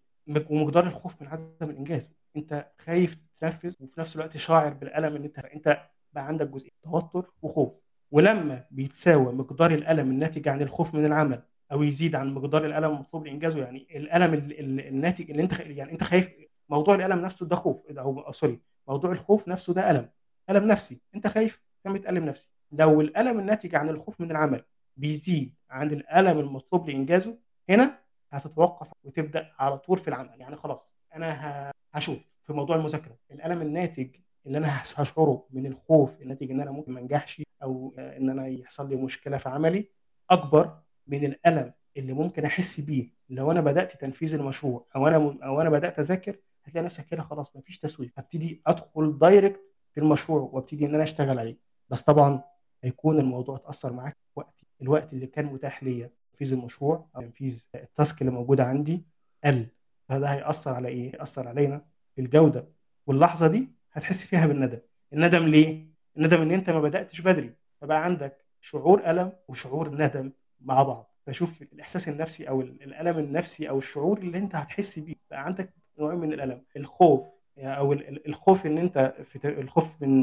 ومقدار 0.50 0.88
الخوف 0.88 1.22
من 1.22 1.28
عدم 1.28 1.70
الإنجاز. 1.70 2.16
أنت 2.38 2.72
خايف 2.78 3.18
تنفذ 3.40 3.76
وفي 3.80 4.00
نفس 4.00 4.16
الوقت 4.16 4.38
شاعر 4.38 4.74
بالألم 4.74 5.16
ان 5.16 5.24
أنت 5.24 5.40
أنت 5.40 5.90
بقى 6.14 6.28
عندك 6.28 6.48
جزء 6.48 6.70
توتر 6.84 7.34
وخوف. 7.42 7.72
ولما 8.12 8.66
بيتساوى 8.72 9.34
مقدار 9.34 9.72
الألم 9.72 10.12
الناتج 10.12 10.48
عن 10.48 10.62
الخوف 10.62 10.94
من 10.96 11.06
العمل 11.06 11.44
أو 11.72 11.84
يزيد 11.84 12.16
عن 12.16 12.34
مقدار 12.34 12.66
الألم 12.66 12.92
المطلوب 12.92 13.26
لإنجازه 13.28 13.60
يعني 13.64 13.88
الألم 13.96 14.34
الناتج 14.80 15.32
اللي 15.32 15.44
أنت 15.44 15.60
يعني 15.60 15.92
أنت 15.92 16.04
خايف 16.04 16.32
موضوع 16.70 16.96
الألم 16.96 17.20
نفسه 17.20 17.46
ده 17.46 17.56
خوف. 17.56 17.78
أو 17.98 18.32
سوري 18.32 18.60
موضوع 18.88 19.12
الخوف 19.12 19.48
نفسه 19.48 19.74
ده 19.74 19.92
ألم. 19.92 20.10
ألم 20.50 20.68
نفسي. 20.68 21.02
أنت 21.16 21.28
خايف 21.28 21.62
كم 21.84 21.94
بتالم 21.94 22.26
نفسي. 22.26 22.52
لو 22.72 23.02
الألم 23.02 23.40
الناتج 23.40 23.76
عن 23.76 23.90
الخوف 23.90 24.22
من 24.22 24.32
العمل 24.32 24.64
بيزيد 24.98 25.56
عن 25.70 25.92
الألم 25.92 26.40
المطلوب 26.40 26.90
لإنجازه 26.90 27.38
هنا 27.72 28.00
هتتوقف 28.32 28.92
وتبدأ 29.04 29.52
على 29.60 29.78
طول 29.78 29.98
في 29.98 30.08
العمل. 30.08 30.42
يعني 30.42 30.56
خلاص 30.56 30.94
أنا 31.16 31.72
هشوف 31.94 32.36
في 32.42 32.54
موضوع 32.54 32.76
المذاكرة 32.76 33.18
الألم 33.32 33.62
الناتج 33.62 34.16
اللي 34.46 34.58
أنا 34.58 34.82
هشعره 34.96 35.48
من 35.50 35.66
الخوف 35.66 36.22
الناتج 36.22 36.52
إن 36.52 36.62
أنا 36.62 36.72
ممكن 36.72 36.92
ما 36.92 37.00
أنجحش 37.00 37.42
أو 37.64 37.94
إن 37.98 38.30
أنا 38.30 38.48
يحصل 38.48 38.90
لي 38.90 38.96
مشكلة 38.96 39.38
في 39.38 39.50
عملي 39.50 39.90
أكبر 40.30 40.80
من 41.08 41.26
الألم 41.26 41.74
اللي 41.98 42.14
ممكن 42.14 42.46
أحس 42.46 42.80
بيه. 42.80 43.10
لو 43.30 43.52
أنا 43.52 43.62
بدأت 43.62 44.02
تنفيذ 44.02 44.34
المشروع 44.34 44.86
أو 44.96 45.08
أنا 45.08 45.16
أو 45.44 45.62
أنا 45.62 45.70
بدأت 45.70 46.00
أذاكر 46.00 46.38
هتلاقي 46.64 46.86
نفسك 46.86 47.06
كده 47.06 47.22
خلاص 47.22 47.56
مفيش 47.56 47.80
تسويف. 47.80 48.20
هبتدي 48.20 48.62
أدخل 48.68 49.18
direct 49.20 49.62
في 49.92 50.00
المشروع 50.00 50.50
وأبتدي 50.54 50.86
إن 50.86 50.96
أنا 50.96 51.04
أشتغل 51.04 51.40
عليه. 51.40 51.58
بس 51.90 52.02
طبعا 52.02 52.44
هيكون 52.84 53.20
الموضوع 53.20 53.56
اتأثر 53.56 53.94
معاك 53.94 54.18
وقتي 54.36 54.68
الوقت 54.82 55.14
اللي 55.14 55.28
كان 55.28 55.46
متاح 55.46 55.84
ليا. 55.84 56.10
تنفيذ 56.42 56.54
المشروع 56.58 57.10
أو 57.16 57.22
تنفيذ 57.22 57.68
ال 57.76 57.85
task 57.85 58.22
اللي 58.22 58.32
موجوده 58.32 58.64
عندي 58.66 59.06
قل. 59.44 59.68
فده 60.10 60.28
هيأثر 60.28 60.74
على 60.76 60.88
إيه؟ 60.88 61.16
هيأثر 61.16 61.48
علينا 61.48 61.86
في 62.16 62.22
الجودة. 62.22 62.68
واللحظة 63.08 63.48
دي 63.48 63.70
هتحس 63.92 64.26
فيها 64.26 64.48
بالندم. 64.48 64.80
الندم 65.14 65.48
ليه؟ 65.48 65.88
الندم 66.18 66.42
إن 66.42 66.52
أنت 66.52 66.70
ما 66.70 66.82
بدأتش 66.82 67.22
بدري. 67.22 67.54
فبقى 67.82 68.04
عندك 68.04 68.46
شعور 68.62 69.10
ألم 69.10 69.32
وشعور 69.48 69.90
ندم 69.96 70.32
مع 70.62 70.84
بعض. 70.84 71.16
فشوف 71.28 71.62
الإحساس 71.62 72.10
النفسي 72.10 72.50
أو 72.50 72.62
الألم 72.62 73.18
النفسي 73.18 73.70
أو 73.70 73.78
الشعور 73.78 74.18
اللي 74.18 74.38
أنت 74.38 74.56
هتحس 74.56 75.00
بيه. 75.00 75.16
بقى 75.32 75.46
عندك 75.46 75.74
نوعين 76.00 76.20
من 76.20 76.34
الألم. 76.34 76.64
الخوف 76.78 77.26
أو 77.58 77.94
الخوف 78.28 78.66
إن 78.66 78.78
أنت 78.78 79.14
في 79.26 79.48
الخوف 79.48 80.02
من 80.02 80.20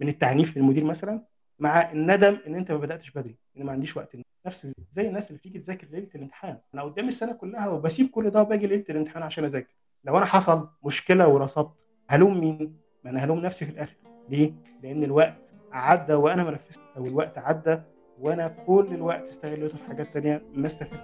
من 0.00 0.08
التعنيف 0.08 0.56
للمدير 0.56 0.84
مثلا 0.84 1.24
مع 1.58 1.92
الندم 1.92 2.38
إن 2.46 2.54
أنت 2.54 2.72
ما 2.72 2.78
بدأتش 2.78 3.10
بدري. 3.10 3.36
ان 3.58 3.66
ما 3.66 3.72
عنديش 3.72 3.96
وقت. 3.96 4.16
نفس 4.46 4.72
زي 4.90 5.08
الناس 5.08 5.30
اللي 5.30 5.38
بتيجي 5.38 5.58
تذاكر 5.58 5.86
ليلة 5.90 6.08
الامتحان. 6.14 6.58
أنا 6.74 6.82
قدامي 6.82 7.08
السنة 7.08 7.32
كلها 7.32 7.68
وبسيب 7.68 8.10
كل 8.10 8.30
ده 8.30 8.42
وباجي 8.42 8.66
ليلة 8.66 8.84
الامتحان 8.90 9.22
عشان 9.22 9.44
أذاكر. 9.44 9.74
لو 10.04 10.18
أنا 10.18 10.26
حصل 10.26 10.68
مشكلة 10.84 11.28
ورصدت 11.28 11.72
هلوم 12.08 12.40
مين؟ 12.40 12.76
ما 13.04 13.10
أنا 13.10 13.24
هلوم 13.24 13.38
نفسي 13.38 13.66
في 13.66 13.72
الآخر. 13.72 13.96
ليه؟ 14.28 14.52
لأن 14.82 15.04
الوقت 15.04 15.52
عدى 15.72 16.14
وأنا 16.14 16.44
ما 16.44 16.50
نفذت 16.50 16.80
أو 16.96 17.06
الوقت 17.06 17.38
عدى 17.38 17.78
وأنا 18.20 18.48
كل 18.48 18.86
الوقت 18.90 19.28
استغلته 19.28 19.78
في 19.78 19.84
حاجات 19.84 20.14
تانية 20.14 20.42
ما 20.54 20.66
استفدت. 20.66 21.00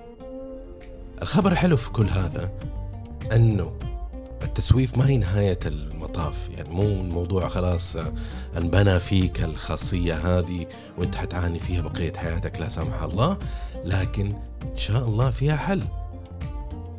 الخبر 1.22 1.52
الحلو 1.52 1.76
في 1.76 1.90
كل 1.90 2.04
هذا 2.04 2.50
أنه 3.32 3.78
التسويف 4.44 4.98
ما 4.98 5.08
هي 5.08 5.18
نهاية 5.18 5.58
المطاف. 5.66 6.48
يعني 6.56 6.70
مو 6.70 6.82
الموضوع 6.82 7.48
خلاص 7.48 7.96
انبنى 8.56 9.00
فيك 9.00 9.40
الخاصية 9.44 10.14
هذه 10.14 10.66
وانت 10.98 11.14
حتعاني 11.16 11.60
فيها 11.60 11.80
بقية 11.80 12.12
حياتك 12.12 12.60
لا 12.60 12.68
سمح 12.68 13.02
الله. 13.02 13.38
لكن 13.84 14.32
إن 14.62 14.76
شاء 14.76 15.04
الله 15.08 15.30
فيها 15.30 15.56
حل. 15.56 15.84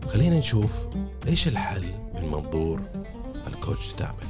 خلينا 0.07 0.37
نشوف 0.37 0.87
إيش 1.27 1.47
الحل 1.47 1.85
من 2.13 2.27
منظور 2.31 2.81
الكوتش 3.47 3.93
تامر 3.93 4.23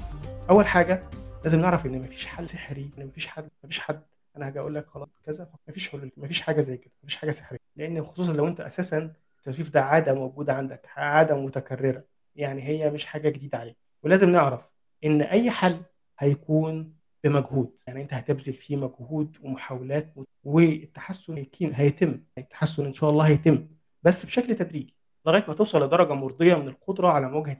أول 0.49 0.67
حاجة 0.67 1.01
لازم 1.43 1.59
نعرف 1.59 1.85
إن 1.85 1.99
مفيش 2.01 2.25
حل 2.25 2.49
سحري 2.49 2.89
إن 2.97 3.05
مفيش 3.05 3.27
حد 3.27 3.47
مفيش 3.63 3.79
حد. 3.79 4.01
أنا 4.37 4.47
هاجي 4.47 4.59
أقول 4.59 4.75
لك 4.75 4.87
خلاص 4.87 5.07
كذا 5.25 5.47
مفيش 5.67 5.89
حلول 5.89 6.11
مفيش 6.17 6.41
حاجة 6.41 6.61
زي 6.61 6.77
كده 6.77 6.91
مفيش 7.03 7.15
حاجة 7.15 7.31
سحرية. 7.31 7.59
لأن 7.75 8.03
خصوصا 8.03 8.33
لو 8.33 8.47
أنت 8.47 8.59
أساسا 8.59 9.13
التسويف 9.47 9.69
ده 9.69 9.81
عادة 9.81 10.13
موجودة 10.13 10.53
عندك 10.53 10.89
عادة 10.95 11.35
متكررة. 11.35 12.03
يعني 12.35 12.61
هي 12.61 12.91
مش 12.91 13.05
حاجة 13.05 13.29
جديدة 13.29 13.57
عليك. 13.57 13.77
ولازم 14.03 14.29
نعرف 14.29 14.67
إن 15.05 15.21
أي 15.21 15.51
حل 15.51 15.81
هيكون 16.19 16.95
بمجهود. 17.23 17.71
يعني 17.87 18.01
أنت 18.01 18.13
هتبذل 18.13 18.53
فيه 18.53 18.75
مجهود 18.75 19.37
ومحاولات 19.43 20.13
والتحسن 20.43 21.45
هيتم. 21.61 22.21
التحسن 22.37 22.85
إن 22.85 22.93
شاء 22.93 23.09
الله 23.09 23.27
هيتم. 23.27 23.67
بس 24.03 24.25
بشكل 24.25 24.55
تدريجي. 24.55 24.95
لغاية 25.25 25.45
ما 25.47 25.53
توصل 25.53 25.83
لدرجة 25.83 26.13
مرضية 26.13 26.55
من 26.55 26.67
القدرة 26.67 27.07
على 27.07 27.29
مواجهة 27.29 27.57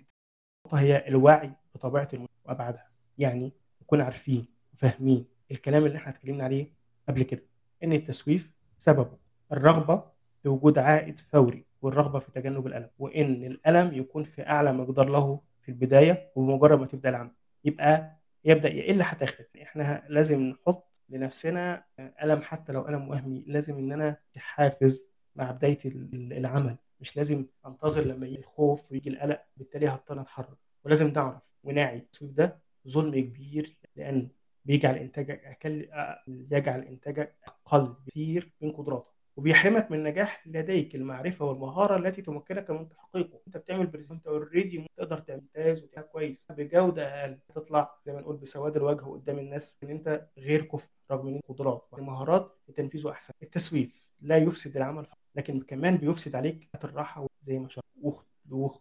هي 0.74 1.08
الوعي 1.08 1.51
بطبيعة 1.75 2.10
وابعادها 2.46 2.89
يعني 3.17 3.53
نكون 3.82 4.01
عارفين 4.01 4.46
وفاهمين 4.74 5.25
الكلام 5.51 5.86
اللي 5.86 5.98
إحنا 5.98 6.10
اتكلمنا 6.10 6.44
عليه 6.44 6.72
قبل 7.10 7.24
كده. 7.24 7.44
إن 7.84 7.94
التسويف 7.94 8.51
سببه. 8.77 9.17
الرغبة 9.51 10.03
بوجود 10.46 10.77
عائد 10.77 11.20
فوري. 11.20 11.65
والرغبة 11.86 12.20
في 12.20 12.32
تجنب 12.32 12.68
الألم 12.68 12.89
وإن 13.00 13.44
الألم 13.44 13.94
يكون 13.94 14.24
في 14.24 14.48
أعلى 14.48 14.74
مقدار 14.74 15.10
له 15.10 15.42
في 15.62 15.70
البداية 15.70 16.32
وبمجرد 16.36 16.80
ما 16.80 16.86
تبدأ 16.86 17.10
العمل. 17.10 17.32
يبقى 17.65 18.20
يبدأ 18.46 18.70
يقل 18.70 19.04
حتى 19.04 19.24
يختفي. 19.25 19.63
إحنا 19.63 20.04
لازم 20.10 20.42
نحط 20.42 20.92
لنفسنا 21.10 21.84
ألم 22.00 22.42
حتى 22.42 22.74
لو 22.74 22.88
ألم 22.88 23.10
وهمي. 23.10 23.44
لازم 23.48 23.77
إن 23.77 23.92
أنا 23.92 24.18
حافز 24.38 25.10
مع 25.36 25.51
بداية 25.51 25.77
العمل. 26.13 26.77
مش 27.00 27.18
لازم 27.18 27.46
أنتظر 27.68 28.01
لما 28.01 28.27
يجي 28.27 28.39
الخوف 28.39 28.92
ويجي 28.92 29.10
القلق 29.10 29.42
بالتالي 29.58 29.88
هضطر 29.88 30.22
أتحرك. 30.22 30.58
ولازم 30.86 31.08
نعرف 31.08 31.51
ونعي 31.63 31.98
التسويف 31.98 32.32
ده 32.32 32.60
ظلم 32.88 33.20
كبير 33.20 33.77
لأن 33.96 34.30
بيجعل 34.65 34.96
إنتاجك 34.96 35.46
أقل 35.46 35.89
يجعل 36.27 36.82
إنتاجك 36.82 37.36
أقل 37.48 37.96
بكثير 38.06 38.51
من 38.62 38.72
قدراتك 38.72 39.14
وبيحرمك 39.38 39.92
من 39.92 40.04
نجاح 40.04 40.48
لديك 40.48 40.96
المعرفة 40.96 41.46
والمهارة 41.46 41.98
التي 41.98 42.22
تمكنك 42.22 42.72
من 42.72 42.89
تحقيقه. 42.89 43.39
أنت 43.48 43.58
بتعمل 43.58 43.88
present 43.88 44.27
already 44.27 44.86
تقدر 44.98 45.18
تمتاز 45.18 45.84
وتعمل 45.84 46.08
كويس. 46.08 46.48
بجودة 46.51 47.22
أقل 47.22 47.39
تطلع 47.56 48.00
زي 48.06 48.13
ما 48.13 48.22
نقول 48.22 48.38
بسواد 48.38 48.75
الوجه 48.75 49.06
قدام 49.06 49.39
الناس 49.39 49.77
إن 49.84 49.89
أنت 49.89 50.27
غير 50.38 50.62
كفء 50.65 50.89
رغم 51.12 51.27
ان 51.27 51.39
قدرات 51.50 51.88
ومهارات 51.92 52.58
لتنفيذه 52.70 53.12
أحسن. 53.12 53.34
التسويف 53.44 54.10
لا 54.22 54.38
يفسد 54.38 54.77
العمل 54.77 55.08
لكن 55.36 55.62
كمان 55.62 55.98
بيفسد 55.98 56.36
عليك 56.36 56.70
الراحة 56.84 57.27
زي 57.39 57.60
ما 57.60 57.70
شرحت 57.70 57.86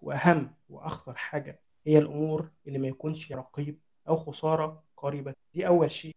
وأهم 0.02 0.54
وأخطر 0.68 1.14
حاجة 1.14 1.60
هي 1.86 1.98
الأمور 1.98 2.50
اللي 2.66 2.78
ما 2.78 2.88
يكونش 2.88 3.32
رقيب 3.32 3.80
أو 4.08 4.16
خسارة 4.16 4.84
قريبة. 4.96 5.34
دي 5.54 5.66
أول 5.66 5.90
شيء. 5.90 6.16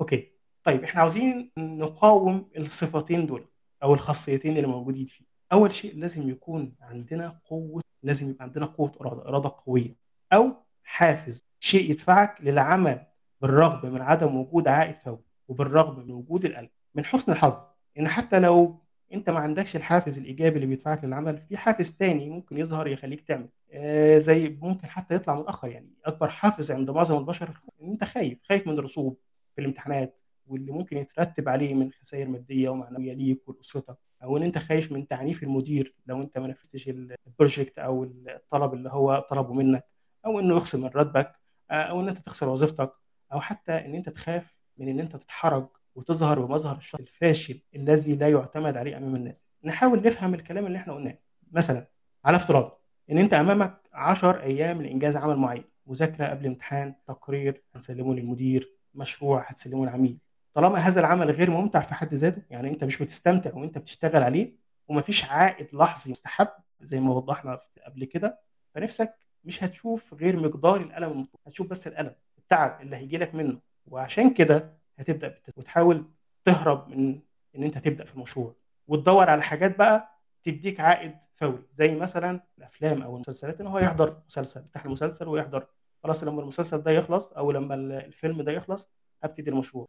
okay. 0.00 0.31
طيب 0.64 0.84
إحنا 0.84 1.00
عاوزين 1.00 1.50
نقاوم 1.58 2.50
الصفتين 2.56 3.26
دول 3.26 3.46
أو 3.82 3.94
الخاصيتين 3.94 4.56
اللي 4.56 4.68
موجودين 4.68 5.06
فيه. 5.06 5.24
أول 5.52 5.72
شيء 5.72 5.96
لازم 5.98 6.28
يكون 6.28 6.74
عندنا 6.80 7.40
قوة 7.44 7.82
لازم 8.02 8.30
يبقى 8.30 8.44
عندنا 8.44 8.66
قوة 8.66 8.92
إرادة 9.00 9.28
إرادة 9.28 9.54
قوية. 9.66 9.96
أو 10.32 10.52
حافز 10.84 11.44
شيء 11.60 11.90
يدفعك 11.90 12.40
للعمل 12.40 13.06
بالرغم 13.40 13.92
من 13.92 14.00
عدم 14.00 14.36
وجود 14.36 14.68
عائد 14.68 14.94
فوري 14.94 15.22
وبالرغم 15.48 15.98
من 16.00 16.10
وجود 16.10 16.44
القلق 16.44 16.70
من 16.94 17.04
حسن 17.04 17.32
الحظ 17.32 17.56
إن 17.98 18.08
حتى 18.08 18.40
لو 18.40 18.82
أنت 19.12 19.30
ما 19.30 19.38
عندكش 19.38 19.76
الحافز 19.76 20.18
الإيجابي 20.18 20.56
اللي 20.56 20.66
بيدفعك 20.66 21.04
للعمل 21.04 21.42
في 21.48 21.56
حافز 21.56 21.90
تاني 21.96 22.30
ممكن 22.30 22.58
يظهر 22.58 22.86
يخليك 22.88 23.20
تعمل. 23.20 23.48
آه 23.72 24.18
زي 24.18 24.48
ممكن 24.62 24.88
حتى 24.88 25.14
يطلع 25.14 25.34
متاخر 25.34 25.68
يعني. 25.68 25.90
أكبر 26.04 26.28
حافز 26.28 26.70
عند 26.72 26.90
معظم 26.90 27.18
البشر 27.18 27.60
إن 27.82 27.90
أنت 27.90 28.04
خايف 28.04 28.38
خايف 28.42 28.66
من 28.66 28.78
الرسوب 28.78 29.18
في 29.54 29.60
الامتحانات 29.60 30.21
واللي 30.46 30.72
ممكن 30.72 30.96
يترتب 30.96 31.48
عليه 31.48 31.74
من 31.74 31.92
خسائر 31.92 32.28
مادية 32.28 32.68
ومعنوية 32.68 33.12
ليك 33.12 33.48
ولأسرتك 33.48 33.98
أو 34.22 34.36
إن 34.36 34.42
أنت 34.42 34.58
خايف 34.58 34.92
من 34.92 35.08
تعنيف 35.08 35.42
المدير 35.42 35.94
لو 36.06 36.20
أنت 36.22 36.38
ما 36.38 36.46
نفذتش 36.46 36.88
البروجكت 36.88 37.78
أو 37.78 38.04
الطلب 38.04 38.74
اللي 38.74 38.90
هو 38.90 39.26
طلبه 39.30 39.52
منك 39.52 39.84
أو 40.26 40.40
إنه 40.40 40.56
يخصم 40.56 40.80
من 40.80 40.88
راتبك 40.94 41.32
أو 41.70 42.00
إن 42.00 42.08
أنت 42.08 42.18
تخسر 42.18 42.48
وظيفتك 42.48 42.92
أو 43.32 43.40
حتى 43.40 43.72
إن 43.72 43.94
أنت 43.94 44.08
تخاف 44.08 44.56
من 44.78 44.88
إن 44.88 45.00
أنت 45.00 45.16
تتحرج 45.16 45.68
وتظهر 45.94 46.40
بمظهر 46.44 46.76
الشخص 46.76 47.00
الفاشل 47.00 47.60
الذي 47.76 48.16
لا 48.16 48.28
يعتمد 48.28 48.76
عليه 48.76 48.96
أمام 48.96 49.14
الناس. 49.14 49.46
نحاول 49.64 50.02
نفهم 50.02 50.34
الكلام 50.34 50.66
اللي 50.66 50.78
إحنا 50.78 50.92
قلناه. 50.92 51.18
مثلا 51.52 51.86
على 52.24 52.36
افتراض 52.36 52.80
إن 53.10 53.18
أنت 53.18 53.34
أمامك 53.34 53.80
10 53.92 54.40
أيام 54.42 54.82
لإنجاز 54.82 55.16
عمل 55.16 55.36
معين 55.36 55.64
مذاكرة 55.86 56.26
قبل 56.26 56.46
امتحان 56.46 56.94
تقرير 57.06 57.62
هنسلمه 57.74 58.14
للمدير 58.14 58.76
مشروع 58.94 59.42
هتسلمه 59.48 59.82
للعميل 59.84 60.18
طالما 60.54 60.78
هذا 60.78 61.00
العمل 61.00 61.30
غير 61.30 61.50
ممتع 61.50 61.80
في 61.80 61.94
حد 61.94 62.14
ذاته 62.14 62.42
يعني 62.50 62.70
أنت 62.70 62.84
مش 62.84 63.02
بتستمتع 63.02 63.54
وأنت 63.54 63.78
بتشتغل 63.78 64.22
عليه 64.22 64.56
ومفيش 64.88 65.24
عائد 65.24 65.74
لحظي 65.74 66.10
مستحب 66.10 66.48
زي 66.80 67.00
ما 67.00 67.12
وضحنا 67.14 67.58
قبل 67.86 68.04
كده 68.04 68.40
فنفسك 68.74 69.14
مش 69.44 69.64
هتشوف 69.64 70.14
غير 70.14 70.36
مقدار 70.36 70.76
الألم 70.80 71.10
المطلوب 71.12 71.40
هتشوف 71.46 71.66
بس 71.66 71.86
الألم 71.86 72.14
التعب 72.38 72.80
اللي 72.82 72.96
هيجي 72.96 73.18
لك 73.18 73.34
منه 73.34 73.58
وعشان 73.86 74.34
كده 74.34 74.78
هتبدأ. 74.98 75.38
وتحاول 75.56 76.10
تهرب 76.44 76.88
من 76.88 77.20
إن 77.56 77.62
أنت 77.62 77.78
تبدأ 77.78 78.04
في 78.04 78.14
المشروع 78.14 78.54
وتدور 78.88 79.30
على 79.30 79.42
حاجات 79.42 79.78
بقى 79.78 80.18
تديك 80.44 80.80
عائد 80.80 81.14
فوري 81.34 81.62
زي 81.70 81.94
مثلا 81.94 82.40
الأفلام 82.58 83.02
أو 83.02 83.14
المسلسلات 83.14 83.60
إن 83.60 83.66
هو 83.66 83.78
يحضر 83.78 84.22
مسلسل 84.26 84.60
يفتح 84.60 84.84
المسلسل 84.84 85.28
ويحضر 85.28 85.66
خلاص 86.02 86.24
لما 86.24 86.42
المسلسل 86.42 86.78
ده 86.82 86.90
يخلص 86.90 87.32
أو 87.32 87.52
لما 87.52 87.74
الفيلم 87.74 88.42
ده 88.42 88.52
يخلص 88.52 88.90
هبتدي 89.22 89.50
المشروع 89.50 89.88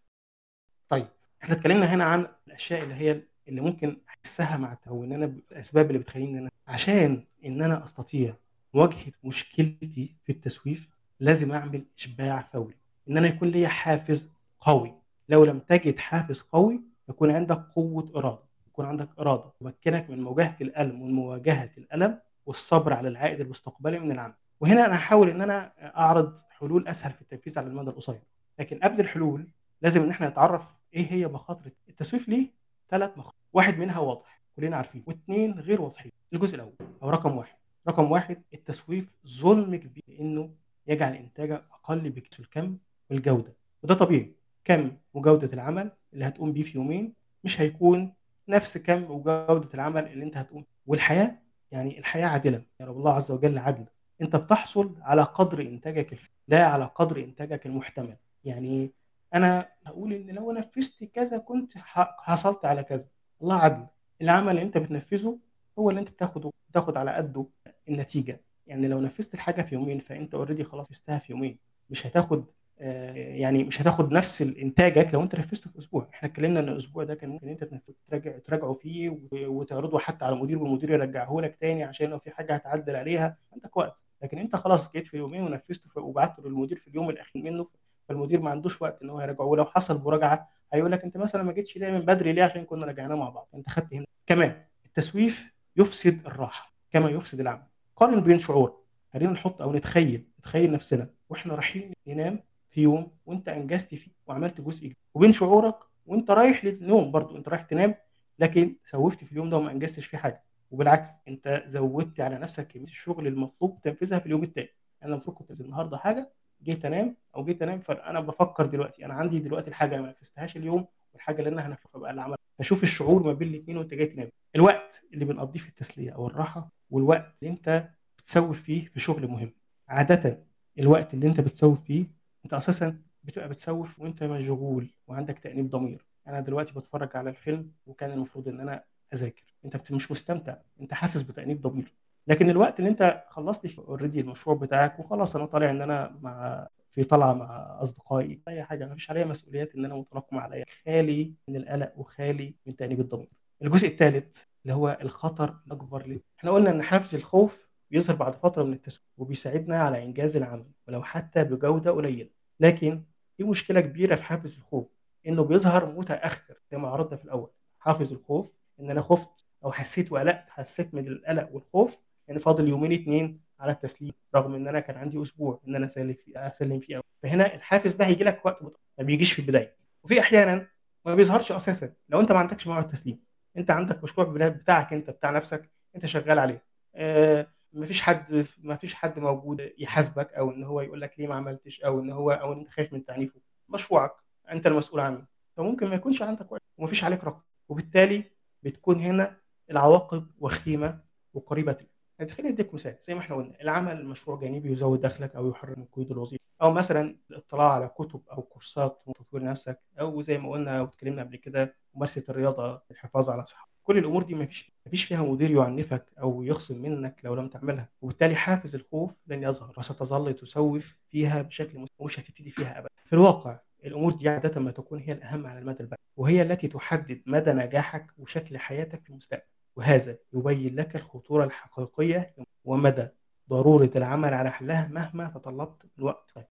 طيب 0.89 1.07
إحنا 1.43 1.55
اتكلمنا 1.55 1.85
هنا 1.85 2.03
عن 2.03 2.27
الأشياء 2.47 2.83
اللي 2.83 2.95
هي 2.95 3.21
اللي 3.47 3.61
ممكن 3.61 3.97
أحسها 4.09 4.57
مع 4.57 4.77
أو 4.87 5.03
إن 5.03 5.11
أنا 5.13 5.25
الأسباب 5.51 5.87
اللي 5.87 5.99
بتخليني 5.99 6.31
إن 6.31 6.37
أنا 6.37 6.49
عشان 6.67 7.23
إن 7.45 7.61
أنا 7.61 7.83
أستطيع 7.83 8.35
مواجهه 8.73 9.11
مشكلتي 9.23 10.15
في 10.23 10.31
التسويف 10.31 10.89
لازم 11.19 11.51
أعمل 11.51 11.85
إشباع 11.97 12.41
فوري 12.41 12.75
إن 13.09 13.17
أنا 13.17 13.27
يكون 13.27 13.47
ليا 13.47 13.67
حافز 13.67 14.29
قوي. 14.59 14.95
لو 15.29 15.45
لم 15.45 15.59
تجد 15.59 15.99
حافز 15.99 16.41
قوي 16.41 16.81
يكون 17.09 17.31
عندك 17.31 17.57
قوة 17.75 18.11
إرادة 18.15 18.43
يكون 18.67 18.85
عندك 18.85 19.09
إرادة 19.19 19.51
تمكنك 19.59 20.09
من 20.09 20.21
مواجهة 20.21 20.55
الألم 20.61 21.01
ومن 21.01 21.13
مواجهة 21.13 21.69
الألم 21.77 22.19
والصبر 22.45 22.93
على 22.93 23.07
العائد 23.07 23.41
المستقبلي 23.41 23.99
من 23.99 24.11
العمل. 24.11 24.33
وهنا 24.59 24.85
أنا 24.85 24.95
هحاول 24.95 25.29
إن 25.29 25.41
أنا 25.41 25.73
أعرض 25.97 26.37
حلول 26.49 26.87
أسهل 26.87 27.11
في 27.13 27.21
التنفيذ 27.21 27.59
على 27.59 27.67
المدى 27.67 27.89
القصير. 27.89 28.19
لكن 28.59 28.79
قبل 28.79 28.99
الحلول 28.99 29.47
لازم 29.83 30.03
إن 30.03 30.09
إحنا 30.09 30.29
نتعرف 30.29 30.81
إيه 30.93 31.11
هي 31.11 31.27
مخاطر 31.27 31.71
التسويف 31.89 32.29
ليه 32.29 32.51
ثلاث 32.89 33.17
مخاطر. 33.17 33.35
واحد 33.53 33.77
منها 33.77 33.99
واضح 33.99 34.41
كلنا 34.55 34.75
عارفين. 34.75 35.03
واثنين 35.07 35.59
غير 35.59 35.81
واضحين. 35.81 36.11
الجزء 36.33 36.55
الأول 36.55 36.73
أو 37.03 37.09
رقم 37.09 37.37
واحد. 37.37 37.57
رقم 37.87 38.11
واحد 38.11 38.43
التسويف 38.53 39.15
ظلم 39.27 39.75
كبير 39.75 40.03
لأنه 40.07 40.49
يجعل 40.87 41.13
انتاجك 41.13 41.65
أقل 41.71 42.09
بكثير 42.09 42.45
الكم 42.45 42.77
والجودة. 43.09 43.55
وده 43.83 43.93
طبيعي. 43.93 44.35
كم 44.65 44.97
وجودة 45.13 45.53
العمل 45.53 45.91
اللي 46.13 46.25
هتقوم 46.25 46.53
بيه 46.53 46.63
في 46.63 46.77
يومين 46.77 47.13
مش 47.43 47.61
هيكون 47.61 48.13
نفس 48.47 48.77
كم 48.77 49.03
وجودة 49.11 49.69
العمل 49.73 50.07
اللي 50.07 50.25
أنت 50.25 50.37
هتقوم 50.37 50.65
والحياة 50.87 51.39
يعني 51.71 51.99
الحياة 51.99 52.27
عادلة. 52.27 52.65
يا 52.79 52.85
رب 52.85 52.97
الله 52.97 53.13
عز 53.13 53.31
وجل 53.31 53.57
عدل 53.57 53.85
أنت 54.21 54.35
بتحصل 54.35 54.95
على 55.01 55.23
قدر 55.23 55.61
إنتاجك 55.61 56.13
الف... 56.13 56.31
لا 56.47 56.65
على 56.65 56.85
قدر 56.85 57.23
إنتاجك 57.23 57.65
المحتمل. 57.65 58.17
يعني 58.43 58.93
أنا 59.33 59.69
هقول 59.85 60.13
إن 60.13 60.29
لو 60.29 60.51
نفذت 60.51 61.03
كذا 61.03 61.37
كنت 61.37 61.71
حصلت 61.77 62.65
على 62.65 62.83
كذا. 62.83 63.07
الله 63.41 63.55
عدل. 63.55 63.87
العمل 64.21 64.49
اللي 64.49 64.61
أنت 64.61 64.77
بتنفذه 64.77 65.39
هو 65.79 65.89
اللي 65.89 66.01
أنت 66.01 66.09
بتاخده 66.09 66.51
بتاخد 66.69 66.97
على 66.97 67.11
قده 67.11 67.45
النتيجة. 67.89 68.41
يعني 68.67 68.87
لو 68.87 69.01
نفذت 69.01 69.33
الحاجة 69.33 69.61
في 69.61 69.75
يومين 69.75 69.99
فأنت 69.99 70.35
اوريدي 70.35 70.63
خلاص 70.63 70.91
نفذتها 70.91 71.19
في 71.19 71.31
يومين. 71.31 71.57
مش 71.89 72.07
هتاخد 72.07 72.45
آه 72.79 73.13
يعني 73.13 73.63
مش 73.63 73.81
هتاخد 73.81 74.11
نفس 74.11 74.41
إنتاجك 74.41 75.13
لو 75.13 75.23
أنت 75.23 75.35
نفذته 75.35 75.69
في 75.69 75.79
أسبوع. 75.79 76.07
إحنا 76.13 76.29
اتكلمنا 76.29 76.59
إن 76.59 76.69
الأسبوع 76.69 77.03
ده 77.03 77.15
كان 77.15 77.29
ممكن 77.29 77.49
أنت 77.49 77.63
تراجع 78.05 78.37
تراجعه 78.37 78.73
فيه 78.73 79.19
وتعرضه 79.31 79.99
حتى 79.99 80.25
على 80.25 80.35
المدير 80.35 80.57
والمدير 80.57 80.91
يرجعه 80.91 81.39
لك 81.41 81.55
تاني 81.61 81.83
عشان 81.83 82.09
لو 82.09 82.19
في 82.19 82.31
حاجة 82.31 82.53
هتعدل 82.55 82.95
عليها 82.95 83.37
عندك 83.53 83.77
وقت. 83.77 83.97
لكن 84.23 84.37
أنت 84.37 84.55
خلاص 84.55 84.91
جيت 84.91 85.07
في 85.07 85.17
يومين 85.17 85.43
ونفذته 85.43 86.01
وبعته 86.01 86.43
للمدير 86.43 86.77
في 86.77 86.87
اليوم 86.87 87.09
الأخير 87.09 87.43
منه 87.43 87.65
فالمدير 88.13 88.41
ما 88.41 88.49
عندوش 88.49 88.81
وقت 88.81 89.01
إن 89.01 89.09
هو 89.09 89.21
يراجعه. 89.21 89.45
ولو 89.45 89.65
حصل 89.65 90.03
مراجعة 90.03 90.49
هيقول 90.73 90.91
لك 90.91 91.03
أنت 91.03 91.17
مثلا 91.17 91.43
ما 91.43 91.51
جيتش 91.51 91.77
ليه 91.77 91.91
من 91.91 91.99
بدري 91.99 92.33
ليه؟ 92.33 92.43
عشان 92.43 92.65
كنا 92.65 92.85
راجعناه 92.85 93.15
مع 93.15 93.29
بعض. 93.29 93.49
أنت 93.55 93.69
خدت 93.69 93.93
هنا. 93.93 94.05
كمان 94.27 94.63
التسويف 94.85 95.53
يفسد 95.77 96.25
الراحة 96.25 96.73
كما 96.91 97.09
يفسد 97.09 97.39
العمل. 97.39 97.63
قارن 97.95 98.21
بين 98.21 98.39
شعور 98.39 98.77
خلينا 99.13 99.31
نحط 99.31 99.61
أو 99.61 99.73
نتخيل 99.73 100.27
نتخيل 100.39 100.71
نفسنا. 100.71 101.09
وإحنا 101.29 101.55
رايحين 101.55 101.93
ننام 102.07 102.39
في 102.69 102.81
يوم 102.81 103.11
وأنت 103.25 103.49
أنجزت 103.49 103.95
فيه 103.95 104.11
وعملت 104.27 104.61
جزء 104.61 104.79
كبير. 104.79 104.95
وبين 105.13 105.31
شعورك 105.31 105.75
وأنت 106.05 106.31
رايح 106.31 106.65
للنوم 106.65 107.11
برضو. 107.11 107.37
أنت 107.37 107.49
رايح 107.49 107.61
تنام 107.61 107.95
لكن 108.39 108.75
سوفت 108.83 109.23
في 109.23 109.31
اليوم 109.31 109.49
ده 109.49 109.57
وما 109.57 109.71
أنجزتش 109.71 110.05
فيه 110.05 110.17
حاجة. 110.17 110.43
وبالعكس 110.71 111.09
أنت 111.27 111.63
زودت 111.65 112.19
على 112.19 112.37
نفسك 112.37 112.67
كمية 112.67 112.85
الشغل 112.85 113.27
المطلوب 113.27 113.81
تنفيذها 113.81 114.19
في 114.19 114.25
اليوم 114.25 114.43
التاني. 114.43 114.69
أنا 115.03 115.11
المفروض 115.11 115.37
كنت 115.37 115.61
النهارده 115.61 115.97
حاجة 115.97 116.31
جيت 116.63 116.85
انام 116.85 117.15
أو 117.35 117.45
جيت 117.45 117.61
انام 117.61 117.79
فأنا 117.79 118.19
بفكر 118.19 118.65
دلوقتي 118.65 119.05
أنا 119.05 119.13
عندي 119.13 119.39
دلوقتي 119.39 119.69
الحاجة 119.69 120.01
ما 120.01 120.09
نفذتهاش 120.09 120.57
اليوم 120.57 120.85
والحاجة 121.13 121.39
اللي 121.39 121.49
أنا 121.49 121.67
هنفذها 121.67 121.99
بقى 122.01 122.11
العمل 122.11 122.35
أشوف 122.59 122.83
الشعور 122.83 123.23
ما 123.23 123.33
بين 123.33 123.47
الاثنين 123.47 123.77
وأنت 123.77 123.93
جاي 123.93 124.05
تنام. 124.05 124.29
الوقت 124.55 125.03
اللي 125.13 125.25
بنقضيه 125.25 125.59
في 125.59 125.69
التسلية 125.69 126.11
أو 126.11 126.27
الراحة 126.27 126.69
والوقت 126.89 127.43
اللي 127.43 127.53
أنت 127.53 127.89
بتسوف 128.17 128.61
فيه 128.61 128.85
في 128.85 128.99
شغل 128.99 129.27
مهم. 129.27 129.51
عادة 129.87 130.43
الوقت 130.79 131.13
اللي 131.13 131.27
أنت 131.27 131.39
بتسوف 131.41 131.83
فيه 131.83 132.05
أنت 132.45 132.53
أساسا 132.53 132.99
بتبقى 133.23 133.49
بتسوف 133.49 133.99
وأنت 133.99 134.23
مشغول 134.23 134.87
وعندك 135.07 135.39
تأنيب 135.39 135.69
ضمير. 135.69 136.05
أنا 136.27 136.39
دلوقتي 136.39 136.73
بتفرج 136.73 137.17
على 137.17 137.29
الفيلم 137.29 137.71
وكان 137.85 138.11
المفروض 138.11 138.47
إن 138.47 138.59
أنا 138.59 138.83
أذاكر. 139.13 139.43
أنت 139.65 139.91
مش 139.91 140.11
مستمتع 140.11 140.57
أنت 140.81 140.93
حاسس 140.93 141.21
بتأنيب 141.21 141.61
ضمير. 141.61 141.93
لكن 142.27 142.49
الوقت 142.49 142.79
اللي 142.79 142.89
انت 142.89 143.23
خلصت 143.29 143.79
already 143.79 144.19
المشروع 144.21 144.55
بتاعك 144.55 144.99
وخلاص 144.99 145.35
أنا 145.35 145.45
طالع 145.45 145.69
ان 145.71 145.81
أنا 145.81 146.17
مع 146.21 146.67
في 146.91 147.03
طلعة 147.03 147.33
مع 147.33 147.77
اصدقائي 147.83 148.41
اي 148.47 148.63
حاجة 148.63 148.85
ما 148.85 148.93
فيش 148.95 149.09
عليا 149.09 149.25
مسؤوليات 149.25 149.75
ان 149.75 149.85
أنا 149.85 149.95
متراكمه 149.95 150.41
عليا 150.41 150.65
خالي 150.85 151.33
من 151.47 151.55
القلق 151.55 151.93
وخالي 151.97 152.55
من 152.65 152.75
تأنيب 152.75 152.99
الضمير. 152.99 153.29
الجزء 153.61 153.87
الثالث 153.87 154.43
اللي 154.63 154.73
هو 154.73 154.97
الخطر 155.01 155.57
الأكبر 155.67 156.05
ليه 156.07 156.21
إحنا 156.39 156.51
قلنا 156.51 156.69
إن 156.69 156.81
حافز 156.83 157.15
الخوف 157.15 157.67
بيظهر 157.91 158.15
بعد 158.15 158.33
فترة 158.35 158.63
من 158.63 158.73
التسويف 158.73 159.03
وبيساعدنا 159.17 159.77
على 159.77 160.03
إنجاز 160.03 160.35
العمل 160.35 160.65
ولو 160.87 161.03
حتى 161.03 161.43
بجودة 161.43 161.91
قليلة. 161.91 162.29
لكن 162.59 163.03
في 163.37 163.43
مشكلة 163.43 163.81
كبيرة 163.81 164.15
في 164.15 164.23
حافز 164.23 164.55
الخوف 164.55 164.87
إنه 165.27 165.43
بيظهر 165.43 165.91
متأخر 165.91 166.61
زي 166.71 166.77
ما 166.77 166.87
عرضنا 166.87 167.17
في 167.17 167.25
الأول. 167.25 167.49
حافز 167.79 168.11
الخوف 168.13 168.53
إن 168.79 168.89
أنا 168.89 169.01
خفت 169.01 169.45
أو 169.65 169.71
حسيت 169.71 170.11
وقلقت 170.11 170.49
حسيت 170.49 170.93
من 170.93 171.07
القلق 171.07 171.49
والخوف 171.53 171.99
يعني 172.27 172.39
فاضل 172.39 172.67
يومين 172.67 172.91
اتنين 172.91 173.41
على 173.59 173.71
التسليم 173.71 174.11
رغم 174.35 174.55
إن 174.55 174.67
أنا 174.67 174.79
كان 174.79 174.97
عندي 174.97 175.21
أسبوع 175.21 175.59
إن 175.67 175.75
أنا 175.75 175.85
أسلم 175.85 176.13
فيه 176.13 176.47
أسلم 176.47 176.79
فيه 176.79 176.95
أول. 176.95 177.03
فهنا 177.23 177.55
الحافز 177.55 177.95
ده 177.95 178.05
هيجي 178.05 178.23
لك 178.23 178.45
وقت 178.45 178.61
ما 178.97 179.03
بيجيش 179.03 179.33
في 179.33 179.39
البداية. 179.39 179.75
وفي 180.03 180.19
أحيانا 180.19 180.67
ما 181.05 181.15
بيظهرش 181.15 181.51
أساسا 181.51 181.93
لو 182.09 182.19
أنت 182.19 182.31
ما 182.31 182.39
عندكش 182.39 182.67
موعد 182.67 182.89
تسليم 182.89 183.19
أنت 183.57 183.71
عندك 183.71 184.03
مشروع 184.03 184.27
بتاعك 184.49 184.93
أنت 184.93 185.09
بتاع 185.09 185.31
نفسك 185.31 185.69
أنت 185.95 186.05
شغال 186.05 186.39
عليه. 186.39 186.63
آه 186.95 187.47
ما 187.73 187.85
فيش 187.85 188.01
حد 188.01 188.45
ما 188.63 188.75
فيش 188.75 188.93
حد 188.93 189.19
موجود 189.19 189.71
يحاسبك 189.77 190.33
أو 190.33 190.51
إن 190.51 190.63
هو 190.63 190.81
يقول 190.81 191.01
لك 191.01 191.19
ليه 191.19 191.27
ما 191.27 191.35
عملتش 191.35 191.81
أو 191.81 191.99
إن 191.99 192.11
هو 192.11 192.31
أو 192.31 192.53
إن 192.53 192.59
أنت 192.59 192.69
خايف 192.69 192.93
من 192.93 193.05
تعنيفه. 193.05 193.39
مشروعك 193.69 194.11
أنت 194.51 194.67
المسؤول 194.67 195.01
عنه. 195.01 195.25
فممكن 195.57 195.87
ما 195.87 195.95
يكونش 195.95 196.21
عندك 196.21 196.51
وقت 196.51 196.61
وما 196.77 196.87
فيش 196.87 197.03
عليك 197.03 197.23
رقم 197.23 197.41
وبالتالي 197.69 198.23
بتكون 198.63 198.99
هنا 198.99 199.37
العواقب 199.71 200.27
وخيمة 200.39 200.99
وقريبة 201.33 201.77
لك 202.23 202.31
خليني 202.31 202.53
اديك 202.53 202.73
مثال 202.73 202.97
زي 203.01 203.13
ما 203.15 203.19
إحنا 203.19 203.35
قلنا 203.35 203.61
العمل 203.61 204.05
مشروع 204.05 204.39
جانبي 204.39 204.71
يزود 204.71 204.99
دخلك 204.99 205.35
أو 205.35 205.49
يحرر 205.49 205.79
من 205.79 205.85
قيود 205.85 206.11
الوظيفة. 206.11 206.43
أو 206.61 206.71
مثلا 206.71 207.17
الاطلاع 207.31 207.71
على 207.73 207.87
كتب 207.87 208.21
أو 208.31 208.41
كورسات 208.41 209.01
وتطوير 209.05 209.43
نفسك 209.43 209.79
أو 209.99 210.21
زي 210.21 210.37
ما 210.37 210.49
قلنا 210.51 210.81
واتكلمنا 210.81 211.21
قبل 211.23 211.35
كده 211.35 211.75
ممارسة 211.95 212.23
الرياضة 212.29 212.81
الحفاظ 212.91 213.29
على 213.29 213.45
صحتك. 213.45 213.69
كل 213.83 213.97
الأمور 213.97 214.23
دي 214.23 214.35
ما 214.35 214.45
فيش 214.45 214.71
ما 214.85 214.89
فيش 214.91 215.03
فيها 215.03 215.21
مدير 215.23 215.51
يعنفك 215.51 216.05
أو 216.19 216.43
يخصم 216.43 216.77
منك 216.81 217.19
لو 217.23 217.35
لم 217.35 217.47
تعملها. 217.47 217.89
وبالتالي 218.01 218.35
حافز 218.35 218.75
الخوف 218.75 219.11
لن 219.27 219.43
يظهر 219.43 219.73
وستظل 219.77 220.33
تسوف 220.33 220.97
فيها 221.11 221.41
بشكل 221.41 221.79
مستمر 221.79 221.95
ومش 221.99 222.19
هتبتدي 222.19 222.49
فيها 222.49 222.79
ابدا. 222.79 222.89
في 223.05 223.13
الواقع 223.13 223.59
الأمور 223.85 224.11
دي 224.13 224.29
عادة 224.29 224.61
ما 224.61 224.71
تكون 224.71 224.99
هي 224.99 225.13
الأهم 225.13 225.47
على 225.47 225.59
المدى 225.59 225.79
البعيد 225.83 225.99
وهي 226.17 226.41
التي 226.41 226.67
تحدد 226.67 227.21
مدى 227.25 227.51
نجاحك 227.51 228.11
وشكل 228.17 228.57
حياتك 228.57 229.03
في 229.03 229.09
المستقبل. 229.09 229.43
وهذا 229.75 230.17
يبين 230.33 230.75
لك 230.75 230.95
الخطورة 230.95 231.43
الحقيقية 231.43 232.35
ومدى 232.65 233.07
ضرورة 233.49 233.91
العمل 233.95 234.33
على 234.33 234.51
حلها 234.51 234.87
مهما 234.87 235.29
تطلبت 235.29 235.85
من 235.97 236.03
وقت 236.03 236.31
طيب. 236.35 236.45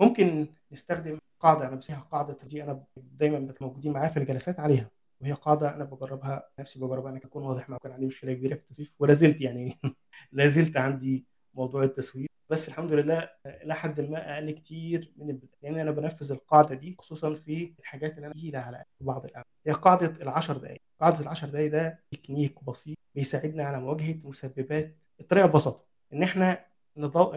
ممكن 0.00 0.54
نستخدم 0.72 1.18
قاعدة 1.40 1.68
أنا 1.68 1.76
بسميها 1.76 2.00
قاعدة 2.00 2.36
دي 2.44 2.62
أنا 2.64 2.84
دايما 2.96 3.54
موجودين 3.60 3.92
معايا 3.92 4.08
في 4.08 4.16
الجلسات 4.16 4.60
عليها 4.60 4.90
وهي 5.20 5.32
قاعدة 5.32 5.74
أنا 5.74 5.84
بجربها 5.84 6.48
نفسي 6.58 6.80
بجربها 6.80 7.10
أنا 7.10 7.18
اكون 7.18 7.42
واضح 7.42 7.68
معاكم 7.68 7.82
كان 7.82 7.92
عندي 7.92 8.06
مشكلة 8.06 8.32
كبيرة 8.32 8.54
في 8.54 8.60
التسويف 8.60 8.92
ولا 8.98 9.14
زلت 9.14 9.40
يعني 9.40 9.78
لا 10.32 10.46
زلت 10.46 10.76
عندي 10.76 11.26
موضوع 11.54 11.84
التسويف 11.84 12.27
بس 12.50 12.68
الحمد 12.68 12.92
لله 12.92 13.30
إلى 13.46 13.74
حد 13.74 14.00
ما 14.00 14.34
أقل 14.34 14.50
كتير 14.50 15.12
من 15.16 15.30
البدايه 15.30 15.48
لأن 15.62 15.76
أنا 15.76 15.90
بنفذ 15.90 16.32
القاعدة 16.32 16.74
دي 16.74 16.96
خصوصا 16.98 17.34
في 17.34 17.74
الحاجات 17.78 18.16
اللي 18.16 18.26
أنا 18.26 18.34
تقيله 18.34 18.58
على 18.58 18.84
بعض 19.00 19.24
الاعمال 19.24 19.46
هي 19.66 19.72
قاعدة 19.72 20.06
العشر 20.22 20.56
دقائق 20.56 20.80
قاعدة 21.00 21.20
العشر 21.20 21.48
دقائق 21.48 21.70
ده 21.72 22.04
تكنيك 22.10 22.64
بسيط 22.64 22.96
بيساعدنا 23.14 23.64
على 23.64 23.80
مواجهة 23.80 24.16
مسببات 24.24 24.96
الطريقة 25.20 25.46
ببساطه 25.46 25.84
إن 26.12 26.22
إحنا 26.22 26.64
نضو... 26.96 27.32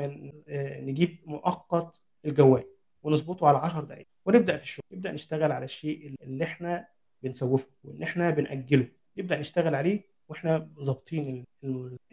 نجيب 0.80 1.17
مؤقت 1.26 2.02
الجوال 2.26 2.63
ونظبطه 3.04 3.47
على 3.47 3.58
10 3.58 3.82
دقائق 3.84 4.08
ونبدأ 4.26 4.58
في 4.58 4.63
الشغل. 4.63 4.84
نبدأ 4.91 5.12
نشتغل 5.12 5.52
على 5.52 5.65
الشيء 5.65 6.15
اللي 6.24 6.43
إحنا 6.43 6.88
بنسوفه 7.24 7.67
وإن 7.84 8.04
إحنا 8.04 8.30
بنأجله. 8.30 8.88
نبدأ 9.17 9.38
نشتغل 9.39 9.76
عليه 9.76 10.02
وإحنا 10.31 10.69
ظابطين 10.81 11.45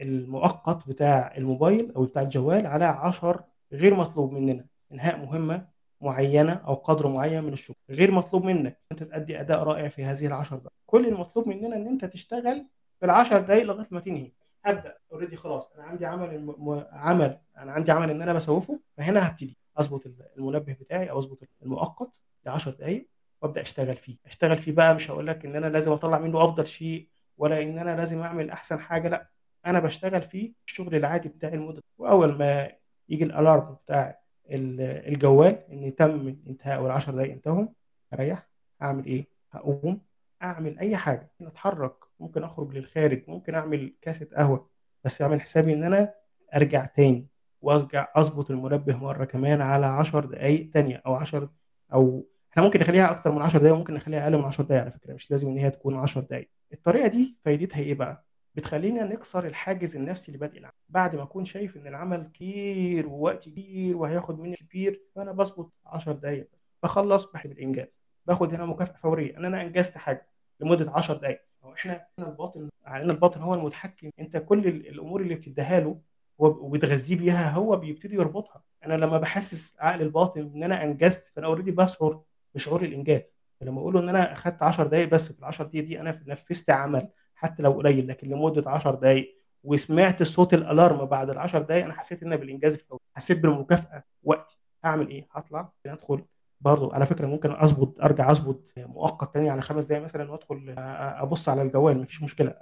المؤقت 0.01 0.89
بتاع 0.89 1.37
الموبايل 1.37 1.93
أو 1.97 2.05
بتاع 2.05 2.23
الجوال 2.23 2.67
على 2.67 2.85
10 2.85 3.45
غير 3.73 3.95
مطلوب 3.95 4.33
مننا. 4.33 4.67
إنهاء 4.93 5.17
مهمة 5.19 5.69
معينة 6.01 6.53
أو 6.53 6.75
قدر 6.75 7.09
معين 7.09 7.45
من 7.45 7.53
الشغل 7.53 7.77
غير 7.91 8.11
مطلوب 8.13 8.45
منك. 8.45 8.79
أنت 8.93 9.03
تأدي 9.03 9.41
أداء 9.41 9.63
رائع 9.63 9.89
في 9.89 10.05
هذه 10.05 10.27
العشر 10.27 10.57
دقائق 10.57 10.73
كل 10.87 11.07
المطلوب 11.07 11.49
مننا 11.49 11.77
إن 11.77 11.87
أنت 11.87 12.05
تشتغل 12.05 12.67
في 13.01 13.07
العشر 13.07 13.41
دقائق 13.41 13.65
لغاية 13.65 13.87
ما 13.91 14.01
تنهي. 14.01 14.33
هبدأ. 14.65 14.97
أوريدي 15.13 15.37
خلاص. 15.37 15.73
أنا 15.73 15.85
عندي 15.85 16.07
عمل 16.07 16.35
الم... 16.35 16.85
عمل. 16.93 17.39
أنا 17.59 17.73
عندي 17.73 17.93
عمل 17.93 18.11
إن 18.11 18.23
أنا 18.23 18.33
بسوفه. 18.33 18.81
فهنا 18.97 19.29
هبتدي. 19.29 19.57
أظبط 19.79 20.03
المنبه 20.37 20.73
بتاعي 20.73 21.11
أو 21.11 21.19
أظبط 21.19 21.39
المؤقت 21.63 22.11
ل 22.47 22.49
10 22.49 22.71
دقائق 22.73 23.09
وأبدأ 23.43 23.61
أشتغل 23.63 23.97
فيه. 23.97 24.17
أشتغل 24.27 24.59
فيه 24.59 24.73
بقى 24.73 24.95
مش 24.95 25.11
هقول 25.11 25.27
لك 25.27 25.45
إن 25.45 25.57
أنا 25.57 25.67
لازم 25.67 25.93
أطلع 25.93 26.19
منه 26.19 26.45
أفضل 26.45 26.67
شيء. 26.67 27.09
ولا 27.39 27.63
إن 27.63 27.79
أنا 27.79 27.97
لازم 27.97 28.21
أعمل 28.23 28.51
أحسن 28.51 28.81
حاجة 28.81 29.09
لأ 29.09 29.29
أنا 29.67 29.81
بشتغل 29.81 30.23
فيه 30.23 30.53
الشغل 30.67 30.95
العادي 30.95 31.29
بتاعي 31.29 31.55
المدة. 31.55 31.83
وأول 31.99 32.39
ما 32.39 32.69
يجي 33.09 33.25
الألارم 33.25 33.77
بتاع 33.85 34.19
الجوال 34.51 35.59
إن 35.73 35.95
تم 35.97 36.37
انتهاء 36.47 36.87
ال 36.87 36.91
10 36.91 37.13
دقائق 37.13 37.33
انتهوا 37.33 37.67
أريح 38.15 38.49
أعمل 38.83 39.07
إيه؟ 39.07 39.27
هقوم 39.53 40.01
أعمل 40.43 40.79
أي 40.79 40.97
حاجة. 40.97 41.31
أتحرك 41.43 41.95
ممكن 42.21 42.45
أخرج 42.45 42.77
للخارج 42.77 43.23
ممكن 43.29 43.55
أعمل 43.55 43.95
كاسه 44.03 44.29
قهوة 44.37 44.69
بس 45.05 45.23
أعمل 45.23 45.41
حسابي 45.41 45.73
إن 45.73 45.85
أنا 45.85 46.15
أرجع 46.55 46.87
تاني 46.87 47.27
وأرجع 47.63 48.09
أظبط 48.17 48.51
المنبه 48.51 48.97
مرة 48.97 49.25
كمان 49.25 49.61
على 49.61 49.87
10 49.87 50.27
دقائق 50.27 50.71
تانية 50.71 51.03
أو 51.07 51.15
10 51.15 51.53
أو 51.93 52.27
إحنا 52.53 52.63
ممكن 52.63 52.81
نخليها 52.81 53.11
أكتر 53.11 53.33
من 53.33 53.43
10 53.43 53.59
دقائق 53.59 53.75
وممكن 53.75 53.95
نخليها 53.95 54.25
أقل 54.25 54.37
من 54.39 54.45
10 54.45 54.65
دقائق 54.65 54.83
على 54.83 54.91
فكرة 54.91 55.15
مش 55.15 55.31
لازم 55.31 55.49
إن 55.49 55.59
هي 55.59 55.71
تكون 55.71 55.95
10 55.97 56.21
دقائق 56.21 56.49
الطريقة 56.73 57.09
دي 57.09 57.37
فايدتها 57.45 57.79
إيه 57.81 57.95
بقى؟ 57.95 58.25
بتخلينا 58.55 59.05
نكسر 59.05 59.47
الحاجز 59.47 59.97
النفسي 59.97 60.33
لبدء 60.33 60.59
العمل. 60.59 60.75
بعد 60.89 61.17
ما 61.17 61.23
أكون 61.23 61.45
شايف 61.45 61.77
إن 61.77 61.87
العمل 61.87 62.31
كتير 62.35 63.09
ووقت 63.09 63.45
كبير 63.49 63.97
وهياخد 63.97 64.39
مني 64.41 64.57
كبير 64.57 65.03
فأنا 65.15 65.33
بظبط 65.33 65.73
10 65.87 66.13
دقائق 66.13 66.49
بخلص 66.83 67.25
بحب 67.25 67.53
الإنجاز. 67.53 68.03
باخد 68.27 68.55
هنا 68.55 68.67
مكافأة 68.67 68.97
فورية 68.97 69.37
إن 69.37 69.45
أنا 69.45 69.63
إنجزت 69.63 69.99
حاجة 69.99 70.29
لمدة 70.61 70.93
10 70.93 71.15
دقائق 71.15 71.41
هو 71.65 71.73
إحنا 71.73 72.07
الباطن 72.19 72.69
علينا 72.85 73.13
الباطن 73.13 73.41
هو 73.41 73.55
المتحكم. 73.55 74.11
أنت 74.21 74.37
كل 74.37 74.67
الأمور 74.67 75.21
اللي 75.21 75.35
بتديها 75.35 75.81
له 75.81 76.01
وبتغذيه 76.39 77.17
بيها 77.17 77.51
هو 77.51 77.77
بيبتدي 77.77 78.15
يربطها. 78.17 78.63
أنا 78.87 78.95
لما 78.95 79.19
بحسس 79.19 79.77
عقل 79.81 80.03
الباطن 80.03 80.41
إن 80.55 80.63
أنا 80.63 80.85
إنجزت 80.85 81.33
فأنا 81.37 81.47
already 81.47 81.73
بشعر 81.73 82.23
بشعور 82.59 82.83
الإنجاز. 82.85 83.39
فلما 83.61 83.81
أقول 83.81 83.95
له 83.95 84.01
إن 84.01 84.09
أنا 84.09 84.33
أخدت 84.33 84.63
10 84.63 84.87
دقائق 84.87 85.09
بس 85.09 85.33
في 85.33 85.39
ال 85.39 85.45
10 85.45 85.65
دقائق 85.65 85.85
دي 85.85 86.01
أنا 86.01 86.23
نفذت 86.27 86.71
عمل 86.71 87.09
حتى 87.35 87.63
لو 87.63 87.73
قليل 87.73 88.09
لكن 88.09 88.29
لمدة 88.29 88.71
10 88.71 88.95
دقائق 88.95 89.35
وسمعت 89.65 90.23
صوت 90.23 90.55
ال 90.55 90.63
alarm 90.63 91.05
بعد 91.05 91.31
ال 91.31 91.39
10 91.39 91.63
دقائق 91.63 91.85
أنا 91.85 91.95
حسيت 91.95 92.23
إن 92.23 92.37
بالإنجاز 92.37 92.73
الفوري 92.73 93.01
حسيت 93.17 93.39
بالمكافأة 93.39 94.03
وقتي. 94.23 94.59
هعمل 94.85 95.09
إيه؟ 95.09 95.29
هطلع 95.33 95.73
أدخل 95.87 96.25
برضه 96.61 96.95
على 96.95 97.07
فكرة 97.07 97.27
ممكن 97.27 97.51
أظبط 97.51 98.01
أرجع 98.01 98.31
أظبط 98.31 98.73
مؤقت 98.79 99.35
تاني 99.35 99.51
على 99.51 99.63
خمس 99.63 99.85
دقائق 99.85 100.05
مثلا 100.05 100.31
وأدخل 100.33 100.75
أبص 100.79 101.49
على 101.49 101.63
الجوال. 101.63 101.99
مفيش 102.01 102.23
مشكلة. 102.23 102.55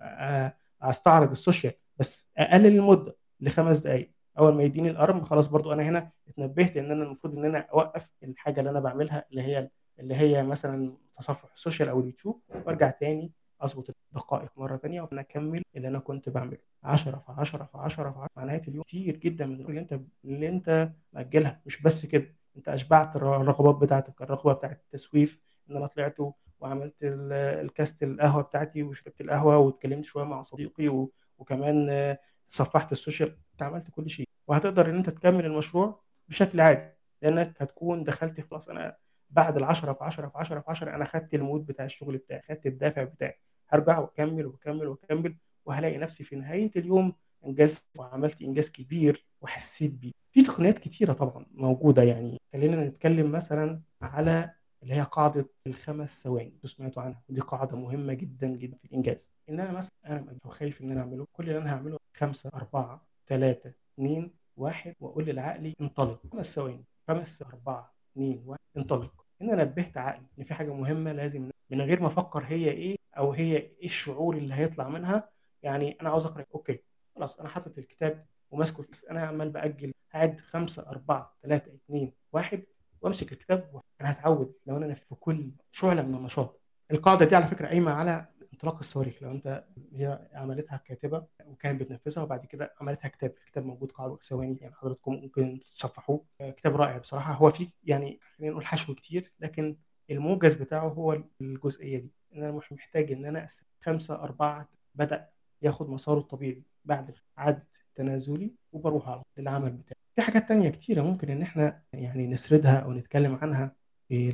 أستعرض 0.82 1.30
ال 1.30 1.36
social 1.36 1.72
بس 1.98 2.28
أقلل 2.38 2.66
المدة 2.66 3.16
لخمس 3.40 3.76
دقائق 3.76 4.12
أول 4.38 4.54
ما 4.54 4.62
يديني 4.62 4.90
alarm 4.90 5.24
خلاص 5.24 5.46
برضو 5.46 5.72
أنا 5.72 5.82
هنا 5.82 6.10
اتنبهت 6.28 6.76
إن 6.76 6.90
أنا 6.90 7.04
المفروض 7.04 7.38
إن 7.38 7.44
أنا 7.44 7.58
أوقف 7.58 8.10
الحاجة 8.22 8.60
اللي 8.60 8.70
أنا 8.70 8.80
بعملها 8.80 9.24
اللي 9.30 9.42
هي 9.42 9.70
اللي 10.00 10.14
هي 10.14 10.42
مثلا 10.42 10.96
تصفح 11.18 11.52
ال 11.52 11.57
social 11.57 11.88
أو 11.88 12.00
اليوتيوب 12.00 12.42
وأرجع 12.54 12.90
تاني 12.90 13.32
أظبط 13.60 13.90
الدقائق 14.12 14.52
مرة 14.56 14.76
ثانية 14.76 15.02
وأنا 15.02 15.20
أكمل 15.20 15.62
اللي 15.76 15.88
أنا 15.88 15.98
كنت 15.98 16.28
بعمله. 16.28 16.58
10 16.84 17.18
في 17.18 17.32
10 17.32 17.64
في 17.64 17.78
10 17.78 18.10
في 18.10 18.18
10 18.18 18.28
مع 18.36 18.44
نهايه 18.44 18.62
اليوم 18.68 18.82
كتير 18.82 19.16
جدا 19.16 19.46
من 19.46 19.60
اللي 19.60 19.80
أنت 19.80 20.00
اللي 20.24 20.48
أنت 20.48 20.92
مأجلها. 21.12 21.60
مش 21.66 21.82
بس 21.82 22.06
كده. 22.06 22.34
أنت 22.56 22.68
أشبعت 22.68 23.16
الرغبات 23.16 23.74
بتاعتك. 23.74 24.22
الرغبة 24.22 24.52
بتاعت 24.52 24.80
التسويف 24.84 25.40
إن 25.70 25.76
أنا 25.76 25.86
طلعت 25.86 26.16
وعملت 26.60 26.94
الكاست 27.02 28.02
القهوة 28.02 28.42
بتاعتي 28.42 28.82
وشربت 28.82 29.20
القهوة 29.20 29.58
واتكلمت 29.58 30.04
شوية 30.04 30.24
مع 30.24 30.42
صديقي. 30.42 31.06
وكمان 31.38 32.16
صفحت 32.48 32.92
ال 32.92 32.98
social. 32.98 33.36
أنت 33.52 33.62
عملت 33.62 33.90
كل 33.90 34.10
شيء. 34.10 34.28
وهتقدر 34.48 34.90
إن 34.90 34.94
أنت 34.96 35.10
تكمل 35.10 35.44
المشروع 35.46 36.00
بشكل 36.28 36.60
عادي. 36.60 36.92
لأنك 37.22 37.62
هتكون 37.62 38.04
دخلت 38.04 38.40
خلاص 38.40 38.68
أنا 38.68 38.96
بعد 39.30 39.56
ال 39.56 39.64
10 39.64 39.92
في 39.92 40.04
10 40.04 40.28
في 40.28 40.38
10 40.38 40.60
في 40.60 40.70
10 40.70 40.94
أنا 40.96 41.04
خدت 41.04 41.34
ال 41.34 41.40
mood 41.40 41.66
بتاع 41.66 41.84
الشغل 41.84 42.16
بتاعي 42.18 42.42
خدت 42.42 42.66
الدافع 42.66 43.04
بتاعي. 43.04 43.38
هرجع 43.68 43.98
وأكمل 43.98 44.46
وأكمل 44.46 44.86
وأكمل 44.86 45.36
وهلاقي 45.66 45.98
نفسي 45.98 46.24
في 46.24 46.36
نهاية 46.36 46.70
اليوم 46.76 47.12
انجزت 47.46 47.84
وعملت 47.98 48.42
إنجاز 48.42 48.70
كبير 48.70 49.26
وحسيت 49.40 49.92
بيه. 49.92 50.12
في 50.32 50.42
تقنيات 50.42 50.78
كتيرة 50.78 51.12
طبعا 51.12 51.46
موجودة 51.50 52.02
يعني. 52.02 52.40
خلينا 52.52 52.84
نتكلم 52.84 53.32
مثلا 53.32 53.80
على 54.02 54.54
اللي 54.82 54.94
هي 54.94 55.02
قاعدة 55.02 55.48
الخمس 55.66 56.22
ثواني. 56.22 56.48
أنتوا 56.48 56.68
سمعتوا 56.68 57.02
عنها. 57.02 57.22
دي 57.28 57.40
قاعدة 57.40 57.76
مهمة 57.76 58.12
جدا 58.12 58.46
جدا 58.48 58.76
في 58.76 58.84
الإنجاز. 58.84 59.34
إن 59.48 59.60
أنا 59.60 59.72
مثلا 59.72 59.90
أنا 60.06 60.38
خايف 60.44 60.80
إن 60.82 60.92
أنا 60.92 61.00
أعمله 61.00 61.26
كل 61.32 61.48
اللي 61.48 61.58
أنا 61.58 61.72
هعمله 61.74 61.98
خمسة 62.16 62.50
أربعة 62.54 63.06
ثلاثة 63.28 63.72
اثنين 63.94 64.34
واحد 64.56 64.94
وأقول 65.00 65.26
لعقلي 65.26 65.74
انطلق. 65.80 66.20
خمس 66.32 66.54
ثواني. 66.54 66.84
خمس 67.08 67.42
أربعة 67.42 67.95
اثنين 68.16 68.42
واحد 68.46 68.60
انطلق. 68.76 69.24
هنا 69.40 69.64
نبهت 69.64 69.96
عقلي 69.96 70.26
إن 70.38 70.44
في 70.44 70.54
حاجة 70.54 70.74
مهمة 70.74 71.12
لازم 71.12 71.50
من 71.70 71.80
غير 71.80 72.00
ما 72.00 72.06
أفكر 72.06 72.44
هي 72.44 72.70
إيه 72.70 72.96
أو 73.18 73.32
هي 73.32 73.56
إيه 73.56 73.86
الشعور 73.86 74.36
اللي 74.36 74.54
هيطلع 74.54 74.88
منها 74.88 75.28
يعني 75.62 75.96
أنا 76.00 76.10
عاوز 76.10 76.26
أقرأ. 76.26 76.44
أوكي 76.54 76.78
خلاص 77.16 77.40
أنا 77.40 77.48
حاطط 77.48 77.78
الكتاب 77.78 78.26
وماسكه 78.50 78.84
أنا 79.10 79.26
عمال 79.26 79.50
بأجل 79.50 79.92
هعد 80.12 80.40
خمسة 80.40 80.88
أربعة 80.90 81.36
ثلاثة 81.42 81.74
اثنين 81.74 82.12
واحد 82.32 82.62
وأمسك 83.00 83.32
الكتاب 83.32 83.80
أنا 84.00 84.12
هتعود 84.12 84.52
لو 84.66 84.76
أنا 84.76 84.94
في 84.94 85.14
كل 85.14 85.50
شعلة 85.70 86.02
من 86.02 86.14
النشاط. 86.14 86.60
القاعدة 86.90 87.24
دي 87.26 87.36
على 87.36 87.46
فكرة 87.46 87.66
قايمة 87.66 87.92
على 87.92 88.28
انطلاق 88.56 88.78
الصواريخ 88.78 89.22
لو 89.22 89.30
أنت 89.30 89.64
هي 89.92 90.28
عملتها 90.34 90.76
كاتبة 90.76 91.26
وكانت 91.46 91.80
بتنفذها 91.80 92.22
وبعد 92.22 92.46
كده 92.46 92.74
عملتها 92.80 93.08
كتاب 93.08 93.34
الكتاب 93.44 93.64
موجود 93.64 93.92
قاعدة 93.92 94.16
ثواني 94.16 94.58
يعني 94.60 94.74
حضراتكم 94.74 95.12
ممكن 95.12 95.60
تصفحوه. 95.60 96.24
كتاب 96.40 96.76
رائع 96.76 96.98
بصراحة. 96.98 97.32
هو 97.32 97.50
فيه 97.50 97.68
يعني 97.84 98.20
خلينا 98.36 98.52
نقول 98.52 98.66
حشو 98.66 98.94
كتير 98.94 99.32
لكن 99.40 99.76
الموجز 100.10 100.54
بتاعه 100.54 100.88
هو 100.88 101.22
الجزئية 101.40 101.98
دي. 101.98 102.12
إن 102.34 102.42
أنا 102.42 102.60
محتاج 102.70 103.12
إن 103.12 103.24
أنا 103.24 103.46
خمسة 103.80 104.14
أربعة 104.14 104.68
بدأ 104.94 105.28
ياخد 105.62 105.90
مساره 105.90 106.18
الطبيعي 106.18 106.62
بعد 106.84 107.14
عد 107.36 107.64
تنازلي 107.94 108.54
وبروح 108.72 109.08
على 109.08 109.22
العمل 109.38 109.70
بتاعي. 109.72 110.00
في 110.16 110.22
حاجات 110.22 110.48
تانية 110.48 110.68
كتيرة 110.70 111.02
ممكن 111.02 111.30
إن 111.30 111.42
إحنا 111.42 111.82
يعني 111.92 112.26
نسردها 112.26 112.78
أو 112.78 112.92
نتكلم 112.92 113.34
عنها 113.42 113.76
في 114.08 114.32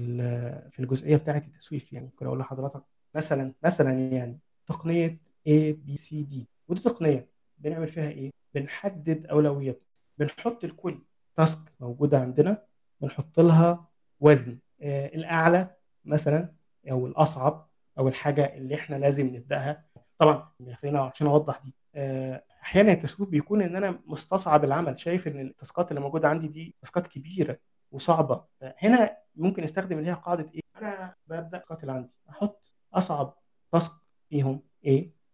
في 0.70 0.80
الجزئية 0.80 1.16
بتاعة 1.16 1.38
التسويف 1.46 1.92
يعني. 1.92 2.06
ممكن 2.06 2.26
أقول 2.26 2.38
لحضرتك 2.38 2.82
مثلا 3.14 3.54
مثلا 3.64 3.92
يعني 3.92 4.38
تقنية 4.66 5.20
A 5.48 5.74
B 5.86 5.96
C 5.96 6.08
D. 6.10 6.34
ودي 6.68 6.80
تقنية 6.80 7.28
بنعمل 7.58 7.88
فيها 7.88 8.08
إيه؟ 8.08 8.30
بنحدد 8.54 9.26
أولويات. 9.26 9.82
بنحط 10.18 10.64
لكل 10.64 11.02
تاسك 11.36 11.58
موجودة 11.80 12.18
عندنا 12.20 12.64
بنحط 13.00 13.40
لها 13.40 13.88
وزن. 14.20 14.58
آه 14.82 15.06
الأعلى 15.06 15.70
مثلا 16.04 16.52
أو 16.90 17.06
الأصعب 17.06 17.68
أو 17.98 18.08
الحاجة 18.08 18.56
اللي 18.56 18.74
إحنا 18.74 18.96
لازم 18.96 19.26
نبدأها. 19.26 19.84
طبعا 20.18 20.52
خلينا 20.74 21.00
عشان 21.00 21.26
أوضح 21.26 21.60
دي. 21.64 21.74
آه 21.94 22.44
أحيانا 22.62 22.92
التسويف 22.92 23.28
بيكون 23.28 23.62
إن 23.62 23.76
أنا 23.76 24.00
مستصعب 24.06 24.64
العمل. 24.64 24.98
شايف 24.98 25.28
إن 25.28 25.40
التاسكات 25.40 25.90
اللي 25.90 26.00
موجودة 26.00 26.28
عندي 26.28 26.48
دي 26.48 26.76
تاسكات 26.80 27.06
كبيرة 27.06 27.58
وصعبة. 27.92 28.44
هنا 28.62 29.16
ممكن 29.36 29.62
استخدم 29.62 29.98
اللي 29.98 30.10
هي 30.10 30.14
قاعدة 30.14 30.50
إيه؟ 30.54 30.60
أنا 30.76 31.14
ببدأ 31.26 31.56
التاسكات 31.56 31.80
اللي 31.80 31.92
عندي. 31.92 32.10
أحط 32.30 32.61
أصعب 32.94 33.38
تاسك 33.72 33.92
فيهم 34.28 34.62
A 34.86 34.90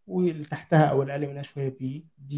واللي 0.07 0.45
تحتها 0.45 0.85
أو 0.85 1.03
الاقل 1.03 1.29
منها 1.29 1.43
شوية 1.43 1.79
B 1.79 2.03
D 2.33 2.35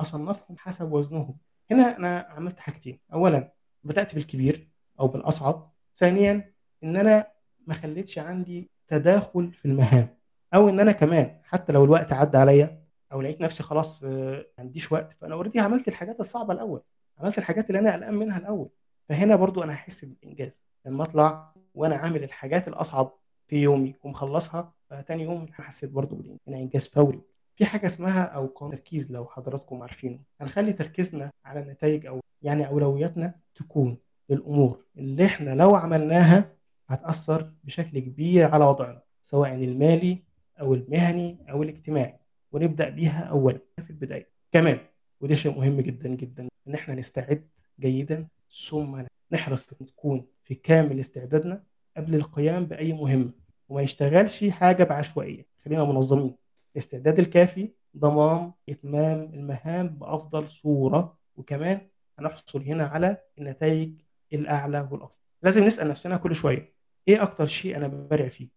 بصنفهم 0.00 0.58
حسب 0.58 0.92
وزنهم. 0.92 1.38
هنا 1.70 1.96
أنا 1.96 2.18
عملت 2.18 2.60
حاجتين. 2.60 3.00
اولا 3.12 3.52
بدأت 3.84 4.14
بالكبير 4.14 4.68
أو 5.00 5.08
بالأصعب. 5.08 5.72
ثانيا 5.94 6.54
إن 6.84 6.96
أنا 6.96 7.26
ما 7.66 7.74
خليتش 7.74 8.18
عندي 8.18 8.70
تداخل 8.86 9.52
في 9.52 9.64
المهام. 9.64 10.18
أو 10.54 10.68
إن 10.68 10.80
أنا 10.80 10.92
كمان 10.92 11.40
حتى 11.44 11.72
لو 11.72 11.84
الوقت 11.84 12.12
عدى 12.12 12.38
عليا 12.38 12.84
أو 13.12 13.22
لقيت 13.22 13.40
نفسي 13.40 13.62
خلاص 13.62 14.04
ما 14.04 14.44
عنديش 14.58 14.92
وقت. 14.92 15.12
فأنا 15.12 15.34
اوريدي 15.34 15.60
عملت 15.60 15.88
الحاجات 15.88 16.20
الصعبة 16.20 16.54
الأول. 16.54 16.82
عملت 17.18 17.38
الحاجات 17.38 17.70
اللي 17.70 17.78
أنا 17.78 17.92
قلقان 17.92 18.14
منها 18.14 18.38
الأول. 18.38 18.70
فهنا 19.08 19.36
برضو 19.36 19.62
أنا 19.62 19.74
هحس 19.74 20.04
بالإنجاز. 20.04 20.66
لما 20.86 21.04
أطلع 21.04 21.54
وأنا 21.74 21.96
عامل 21.96 22.24
الحاجات 22.24 22.68
الأصعب 22.68 23.18
في 23.48 23.56
يومي 23.62 23.94
ومخلصها 24.04 24.72
فتاني 24.90 25.22
يوم 25.22 25.46
حسيت 25.52 25.90
برضو 25.90 26.22
بالانجاز 26.46 26.88
فوري. 26.88 27.20
في 27.56 27.64
حاجة 27.64 27.86
اسمها 27.86 28.22
أو 28.24 28.46
تركيز 28.46 29.12
لو 29.12 29.26
حضراتكم 29.26 29.82
عارفينه. 29.82 30.18
هنخلي 30.40 30.72
تركيزنا 30.72 31.30
على 31.44 31.60
النتائج 31.60 32.06
أو 32.06 32.20
يعني 32.42 32.66
أولوياتنا 32.68 33.34
تكون 33.54 33.98
للامور 34.30 34.84
اللي 34.96 35.24
إحنا 35.24 35.54
لو 35.54 35.74
عملناها 35.74 36.52
هتأثر 36.88 37.52
بشكل 37.64 37.98
كبير 37.98 38.50
على 38.54 38.64
وضعنا 38.64 39.02
سواء 39.22 39.54
المالي 39.54 40.18
أو 40.60 40.74
المهني 40.74 41.38
أو 41.50 41.62
الاجتماعي. 41.62 42.18
ونبدأ 42.52 42.88
بيها 42.88 43.20
اولا 43.24 43.58
في 43.78 43.90
البداية. 43.90 44.28
كمان 44.52 44.78
وده 45.20 45.34
شيء 45.34 45.56
مهم 45.58 45.80
جدا 45.80 46.08
جدا 46.08 46.48
إن 46.68 46.74
إحنا 46.74 46.94
نستعد 46.94 47.48
جيدا 47.80 48.28
ثم 48.68 49.02
نحرص 49.32 49.66
نكون 49.80 50.26
في 50.44 50.54
كامل 50.54 51.00
استعدادنا 51.00 51.62
قبل 51.96 52.14
القيام 52.14 52.66
بأي 52.66 52.92
مهمه 52.92 53.30
وما 53.68 53.82
يشتغلش 53.82 54.44
حاجة 54.44 54.84
بعشوائية. 54.84 55.46
خلينا 55.64 55.84
منظمين. 55.84 56.36
الاستعداد 56.72 57.18
الكافي 57.18 57.72
ضمان 57.96 58.52
إتمام 58.68 59.22
المهام 59.34 59.88
بأفضل 59.88 60.48
صورة 60.48 61.18
وكمان 61.36 61.80
هنحصل 62.18 62.62
هنا 62.62 62.84
على 62.84 63.16
النتائج 63.38 63.92
الأعلى 64.32 64.88
والأفضل. 64.90 65.20
لازم 65.42 65.64
نسأل 65.64 65.88
نفسنا 65.88 66.16
كل 66.16 66.34
شوية 66.34 66.74
إيه 67.08 67.22
أكتر 67.22 67.46
شيء 67.46 67.76
أنا 67.76 67.88
ببرع 67.88 68.28
فيه؟ 68.28 68.48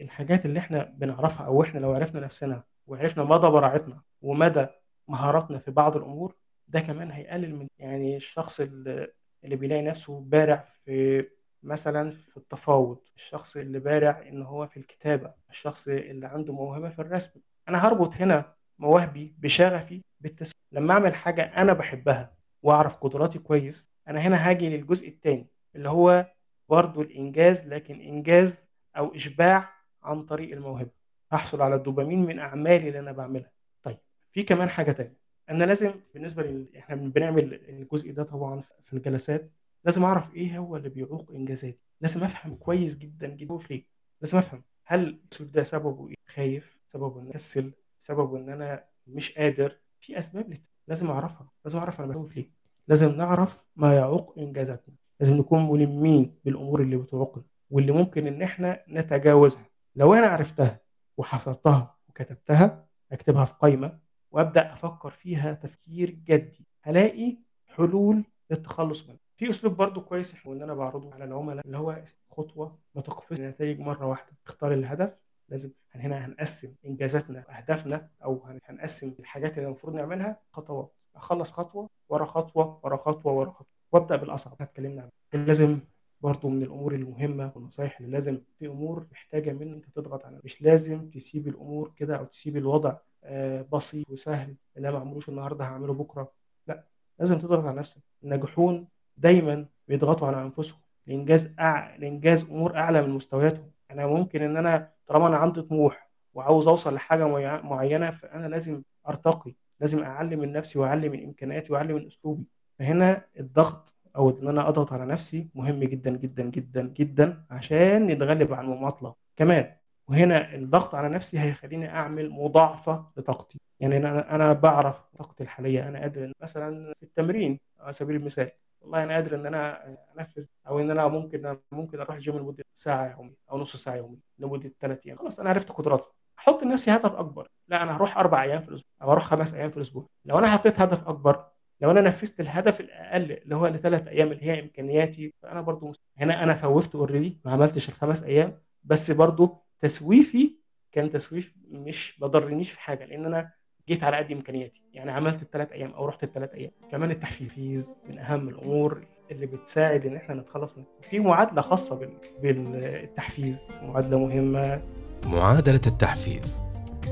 الحاجات 0.00 0.46
اللي 0.46 0.58
إحنا 0.58 0.82
بنعرفها 0.84 1.46
أو 1.46 1.62
إحنا 1.62 1.78
لو 1.78 1.92
عرفنا 1.92 2.20
نفسنا 2.20 2.64
وعرفنا 2.86 3.24
مدى 3.24 3.48
براعتنا 3.48 4.02
ومدى 4.22 4.66
مهاراتنا 5.08 5.58
في 5.58 5.70
بعض 5.70 5.96
الأمور 5.96 6.34
ده 6.68 6.80
كمان 6.80 7.10
هيقلل 7.10 7.54
من 7.56 7.66
يعني 7.78 8.16
الشخص 8.16 8.60
اللي, 8.60 9.08
بيلاقي 9.42 9.82
نفسه 9.82 10.20
بارع 10.20 10.56
في 10.56 11.24
مثلا 11.64 12.10
في 12.10 12.36
التفاوض 12.36 12.98
الشخص 13.16 13.56
اللي 13.56 13.78
بارع 13.78 14.24
إن 14.28 14.42
هو 14.42 14.66
في 14.66 14.76
الكتابة 14.76 15.34
الشخص 15.50 15.88
اللي 15.88 16.26
عنده 16.26 16.52
موهبة 16.52 16.90
في 16.90 16.98
الرسم. 16.98 17.40
أنا 17.68 17.78
هربط 17.88 18.14
هنا 18.14 18.54
مواهبي 18.78 19.34
بشغفي 19.38 20.02
بالتسويق. 20.20 20.54
لما 20.72 20.92
أعمل 20.94 21.14
حاجة 21.14 21.42
أنا 21.42 21.72
بحبها 21.72 22.34
وأعرف 22.62 22.96
قدراتي 22.96 23.38
كويس 23.38 23.90
أنا 24.08 24.20
هنا 24.20 24.36
هاجي 24.50 24.76
للجزء 24.76 25.08
الثاني 25.08 25.46
اللي 25.76 25.88
هو 25.88 26.26
برضه 26.68 27.02
الإنجاز 27.02 27.64
لكن 27.66 28.00
إنجاز 28.00 28.70
أو 28.96 29.14
إشباع 29.14 29.74
عن 30.02 30.22
طريق 30.22 30.52
الموهبة. 30.52 30.90
هحصل 31.32 31.62
على 31.62 31.74
الدوبامين 31.74 32.26
من 32.26 32.38
أعمالي 32.38 32.88
اللي 32.88 32.98
أنا 32.98 33.12
بعملها. 33.12 33.50
طيب 33.82 33.98
في 34.32 34.42
كمان 34.42 34.68
حاجة 34.68 34.92
تانية. 34.92 35.16
أنا 35.50 35.64
لازم 35.64 35.94
بالنسبة. 36.14 36.66
إحنا 36.78 36.96
بنعمل 36.96 37.54
الجزء 37.68 38.12
ده 38.12 38.22
طبعا 38.22 38.62
في 38.80 38.92
الجلسات. 38.92 39.50
لازم 39.84 40.04
أعرف 40.04 40.34
إيه 40.34 40.58
هو 40.58 40.76
اللي 40.76 40.88
بيعوق 40.88 41.30
إنجازاتي. 41.30 41.84
لازم 42.00 42.24
أفهم 42.24 42.54
كويس 42.54 42.98
جدا 42.98 43.28
جدا. 43.28 43.58
ليه؟ 43.70 43.86
لازم 44.20 44.38
أفهم 44.38 44.62
هل 44.84 45.20
السويف 45.32 45.50
ده 45.50 45.64
سببه 45.64 46.08
إيه؟ 46.08 46.14
خايف 46.26 46.80
سببه 46.86 47.20
إن 47.20 47.28
أكسل 47.28 47.72
سببه 47.98 48.36
إن 48.36 48.50
أنا 48.50 48.84
مش 49.06 49.32
قادر. 49.38 49.78
في 50.00 50.18
أسباب 50.18 50.50
لت... 50.50 50.62
لازم 50.88 51.10
أعرفها 51.10 51.50
لازم 51.64 51.78
أعرف 51.78 52.00
أنا 52.00 52.08
بخوف 52.08 52.36
ليه. 52.36 52.50
لازم 52.88 53.12
نعرف 53.12 53.66
ما 53.76 53.94
يعوق 53.96 54.34
إنجازاتنا. 54.38 54.94
لازم 55.20 55.34
نكون 55.34 55.70
ملمين 55.70 56.38
بالأمور 56.44 56.82
اللي 56.82 56.96
بتعوقنا 56.96 57.44
واللي 57.70 57.92
ممكن 57.92 58.26
إن 58.26 58.42
إحنا 58.42 58.84
نتجاوزها. 58.88 59.66
لو 59.96 60.14
أنا 60.14 60.26
عرفتها 60.26 60.80
وحصرتها 61.16 61.96
وكتبتها 62.08 62.86
أكتبها 63.12 63.44
في 63.44 63.54
قائمه 63.54 63.98
وأبدأ 64.30 64.72
أفكر 64.72 65.10
فيها 65.10 65.54
تفكير 65.54 66.10
جدي 66.10 66.66
هلاقي 66.82 67.38
حلول 67.66 68.24
للتخلص 68.50 69.08
منها. 69.08 69.18
في 69.36 69.50
أسلوب 69.50 69.76
برضو 69.76 70.00
كويس 70.00 70.46
وان 70.46 70.62
أنا 70.62 70.74
بعرضه 70.74 71.14
على 71.14 71.24
العملاء 71.24 71.66
اللي 71.66 71.78
هو 71.78 72.04
خطوة 72.30 72.78
ما 72.94 73.02
تقفز 73.02 73.40
النتائج 73.40 73.80
مرة 73.80 74.06
واحدة. 74.06 74.32
اختار 74.46 74.72
الهدف 74.72 75.16
لازم 75.48 75.70
هنا 75.94 76.26
هنقسم 76.26 76.74
إنجازاتنا 76.86 77.44
واهدافنا 77.48 78.08
أو 78.24 78.42
هنقسم 78.68 79.14
الحاجات 79.18 79.58
اللي 79.58 79.66
المفروض 79.68 79.94
نعملها 79.94 80.40
خطوات. 80.52 80.92
أخلص 81.16 81.52
خطوة 81.52 81.88
ورا 82.08 82.24
خطوة 82.24 82.80
ورا 82.82 82.96
خطوة 82.96 83.32
ورا 83.32 83.50
خطوة 83.50 83.66
وأبدأ 83.92 84.16
بالأصعب 84.16 84.56
اتكلمنا 84.60 85.02
عنه 85.32 85.44
لازم 85.44 85.80
برضه 86.20 86.48
من 86.48 86.62
الأمور 86.62 86.94
المهمة 86.94 87.52
والنصايح 87.54 88.00
اللي 88.00 88.12
لازم 88.12 88.40
في 88.58 88.66
أمور 88.66 89.06
محتاجة 89.12 89.52
من 89.52 89.72
أنت 89.72 89.84
تضغط 89.94 90.24
على 90.24 90.40
مش 90.44 90.62
لازم 90.62 91.10
تسيب 91.10 91.48
الأمور 91.48 91.92
كده 91.96 92.16
أو 92.16 92.24
تسيب 92.24 92.56
الوضع 92.56 92.96
آه، 93.24 93.62
بسيط 93.72 94.10
وسهل 94.10 94.56
اللي 94.76 94.92
ما 94.92 94.98
عملوش 94.98 95.28
النهارده 95.28 95.64
هعمله 95.64 95.94
بكرة. 95.94 96.32
لا 96.66 96.84
لازم 97.18 97.38
تضغط 97.38 97.64
على 97.64 97.76
نفسك. 97.78 98.02
الناجحون 98.24 98.88
دايما 99.16 99.66
بيضغطوا 99.88 100.28
على 100.28 100.42
أنفسهم. 100.42 100.80
لإنجاز 101.06 101.54
أع... 101.60 101.96
لإنجاز 101.96 102.44
أمور 102.44 102.76
أعلى 102.76 103.02
من 103.02 103.10
مستوياتهم. 103.10 103.70
أنا 103.90 104.06
ممكن 104.06 104.42
إن 104.42 104.56
أنا 104.56 104.90
طالما 105.06 105.26
أنا 105.26 105.36
عندي 105.36 105.62
طموح 105.62 106.10
وعاوز 106.34 106.68
أوصل 106.68 106.94
لحاجة 106.94 107.26
معي- 107.28 107.62
معينة 107.62 108.10
فأنا 108.10 108.46
لازم 108.46 108.82
أرتقي 109.08 109.54
لازم 109.80 110.02
اعلم 110.02 110.40
من 110.40 110.52
نفسي 110.52 110.78
واعلم 110.78 111.12
من 111.12 111.24
إمكانياتي 111.24 111.72
واعلم 111.72 111.96
من 111.96 112.06
أسلوبي. 112.06 112.44
فهنا 112.78 113.24
الضغط 113.40 113.94
أو 114.16 114.30
إن 114.30 114.48
أنا 114.48 114.68
أضغط 114.68 114.92
على 114.92 115.06
نفسي 115.06 115.48
مهم 115.54 115.80
جدا 115.84 116.16
جدا 116.16 116.42
جدا 116.44 116.82
جدا 116.82 117.44
عشان 117.50 118.06
نتغلب 118.06 118.52
على 118.54 118.64
المماطلة. 118.66 119.14
كمان 119.36 119.72
وهنا 120.08 120.54
الضغط 120.54 120.94
على 120.94 121.08
نفسي 121.08 121.38
هيخليني 121.40 121.88
أعمل 121.88 122.30
مضاعفة 122.30 123.06
لطاقتي. 123.16 123.60
يعني 123.80 123.96
أنا 123.96 124.34
أنا 124.34 124.52
بعرف 124.52 125.00
طاقتي 125.18 125.42
الحالية. 125.42 125.88
أنا 125.88 126.00
قادر 126.00 126.32
مثلا 126.42 126.92
في 126.92 127.02
التمرين 127.02 127.60
على 127.80 127.92
سبيل 127.92 128.16
المثال 128.16 128.50
والله 128.84 129.02
أنا 129.04 129.14
قادر 129.14 129.34
إن 129.34 129.46
أنا 129.46 129.96
أنفذ 130.18 130.44
أو 130.68 130.80
إن 130.80 130.90
أنا 130.90 131.08
ممكن 131.08 131.58
ممكن 131.72 132.00
أروح 132.00 132.14
الجيم 132.16 132.38
لمدة 132.38 132.64
ساعة 132.74 133.12
يوميا 133.12 133.34
أو 133.50 133.58
نص 133.58 133.76
ساعة 133.76 133.94
يوميا 133.96 134.20
لمدة 134.38 134.72
ثلاث 134.80 135.06
أيام. 135.06 135.18
خلاص 135.18 135.40
أنا 135.40 135.50
عرفت 135.50 135.70
قدراتي 135.72 136.08
أحط 136.38 136.62
لنفسي 136.62 136.90
هدف 136.90 137.14
أكبر. 137.14 137.48
لا 137.68 137.82
أنا 137.82 137.96
هروح 137.96 138.18
أربع 138.18 138.42
أيام 138.42 138.60
في 138.60 138.68
الأسبوع 138.68 138.90
أو 139.02 139.12
أروح 139.12 139.24
خمس 139.24 139.54
أيام 139.54 139.68
في 139.70 139.76
الأسبوع. 139.76 140.06
لو 140.24 140.38
أنا 140.38 140.46
حطيت 140.46 140.80
هدف 140.80 141.08
أكبر 141.08 141.46
لو 141.80 141.90
أنا 141.90 142.00
نفذت 142.00 142.40
الهدف 142.40 142.80
الأقل 142.80 143.32
اللي 143.32 143.56
هو 143.56 143.66
لثلاث 143.66 144.06
أيام 144.08 144.32
اللي 144.32 144.44
هي 144.44 144.60
إمكانياتي 144.60 145.34
فأنا 145.42 145.60
برضو 145.60 145.88
مست... 145.88 146.02
هنا 146.18 146.42
أنا 146.44 146.54
سوفت 146.54 146.94
already 146.94 147.40
ما 147.44 147.52
عملتش 147.52 147.88
الخمس 147.88 148.22
أيام. 148.22 148.60
بس 148.84 149.10
برضو 149.10 149.64
تسويفي 149.80 150.58
كان 150.92 151.10
تسويف 151.10 151.54
مش 151.68 152.18
بضرنيش 152.20 152.72
في 152.72 152.80
حاجة 152.80 153.04
لأن 153.04 153.24
أنا 153.24 153.52
جيت 153.88 154.04
على 154.04 154.16
قد 154.16 154.32
إمكانياتي. 154.32 154.82
يعني 154.94 155.10
عملت 155.10 155.42
الثلاث 155.42 155.72
أيام 155.72 155.90
أو 155.90 156.06
رحت 156.06 156.24
الثلاث 156.24 156.50
أيام. 156.54 156.70
كمان 156.90 157.10
التحفيز 157.10 158.06
من 158.08 158.18
أهم 158.18 158.48
الأمور 158.48 159.06
اللي 159.30 159.46
بتساعد 159.46 160.06
إن 160.06 160.16
إحنا 160.16 160.34
نتخلص 160.34 160.78
من 160.78 160.84
في 161.02 161.20
معادلة 161.20 161.62
خاصة 161.62 161.98
بال... 161.98 162.10
بالتحفيز. 162.42 163.68
معادلة 163.82 164.18
مهمة. 164.18 164.82
معادلة 165.24 165.80
التحفيز. 165.86 166.62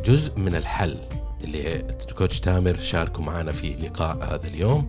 جزء 0.05 0.39
من 0.39 0.55
الحل 0.55 1.01
اللي 1.45 1.87
كوتش 2.19 2.41
تامر 2.41 2.77
شاركوا 2.79 3.25
معنا 3.25 3.53
في 3.53 3.75
لقاء 3.75 4.25
هذا 4.25 4.47
اليوم. 4.49 4.89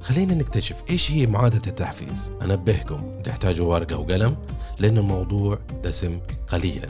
خلينا 0.00 0.34
نكتشف 0.34 0.82
إيش 0.90 1.12
هي 1.12 1.26
معادلة 1.26 1.62
التحفيز. 1.66 2.32
أنبهكم 2.42 3.18
تحتاجوا 3.22 3.72
ورقة 3.74 3.98
وقلم 3.98 4.36
لأن 4.78 4.98
الموضوع 4.98 5.58
دسم 5.84 6.20
قليلا. 6.48 6.88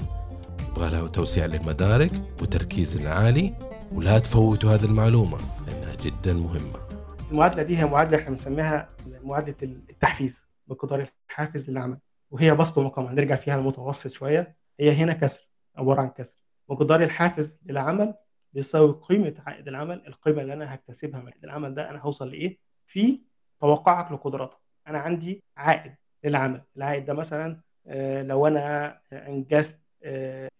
يبغى 0.70 1.08
توسيع 1.08 1.46
للمدارك 1.46 2.12
وتركيز 2.42 3.06
عالي. 3.06 3.69
ولا 3.92 4.18
تفوتوا 4.18 4.74
هذه 4.74 4.84
المعلومة 4.84 5.38
لأنها 5.66 5.94
جدا 5.94 6.32
مهمة. 6.32 6.78
المعادلة 7.30 7.62
دي 7.62 7.78
هي 7.78 7.84
معادلة 7.84 8.18
إحنا 8.18 8.30
بنسميها 8.30 8.88
معادلة 9.22 9.56
التحفيز 9.62 10.48
مقدار 10.68 11.08
الحافز 11.30 11.70
للعمل 11.70 11.98
وهي 12.30 12.54
بسط 12.54 12.78
ومقام 12.78 13.06
هنرجع 13.06 13.36
فيها 13.36 13.54
المتوسط 13.54 14.10
شوية. 14.10 14.56
هي 14.80 14.92
هنا 14.92 15.12
كسر 15.12 15.48
عبارة 15.76 16.00
عن 16.00 16.08
كسر. 16.08 16.38
مقدار 16.68 17.02
الحافز 17.02 17.60
للعمل 17.66 18.14
بيساوي 18.52 18.92
قيمة 18.92 19.34
عائد 19.46 19.68
العمل. 19.68 20.06
القيمة 20.06 20.42
اللي 20.42 20.52
أنا 20.52 20.74
هكتسبها 20.74 21.20
من 21.20 21.26
عائد 21.26 21.44
العمل 21.44 21.74
ده 21.74 21.90
أنا 21.90 21.98
هوصل 22.02 22.30
لإيه؟ 22.30 22.58
في 22.86 23.22
توقعك 23.60 24.12
لقدراتك 24.12 24.58
أنا 24.88 24.98
عندي 24.98 25.44
عائد 25.56 25.94
للعمل. 26.24 26.62
العائد 26.76 27.04
ده 27.04 27.14
مثلا 27.14 27.60
آه، 27.86 28.22
لو 28.22 28.46
أنا 28.46 29.00
إنجزت 29.12 29.74
آه، 29.76 29.89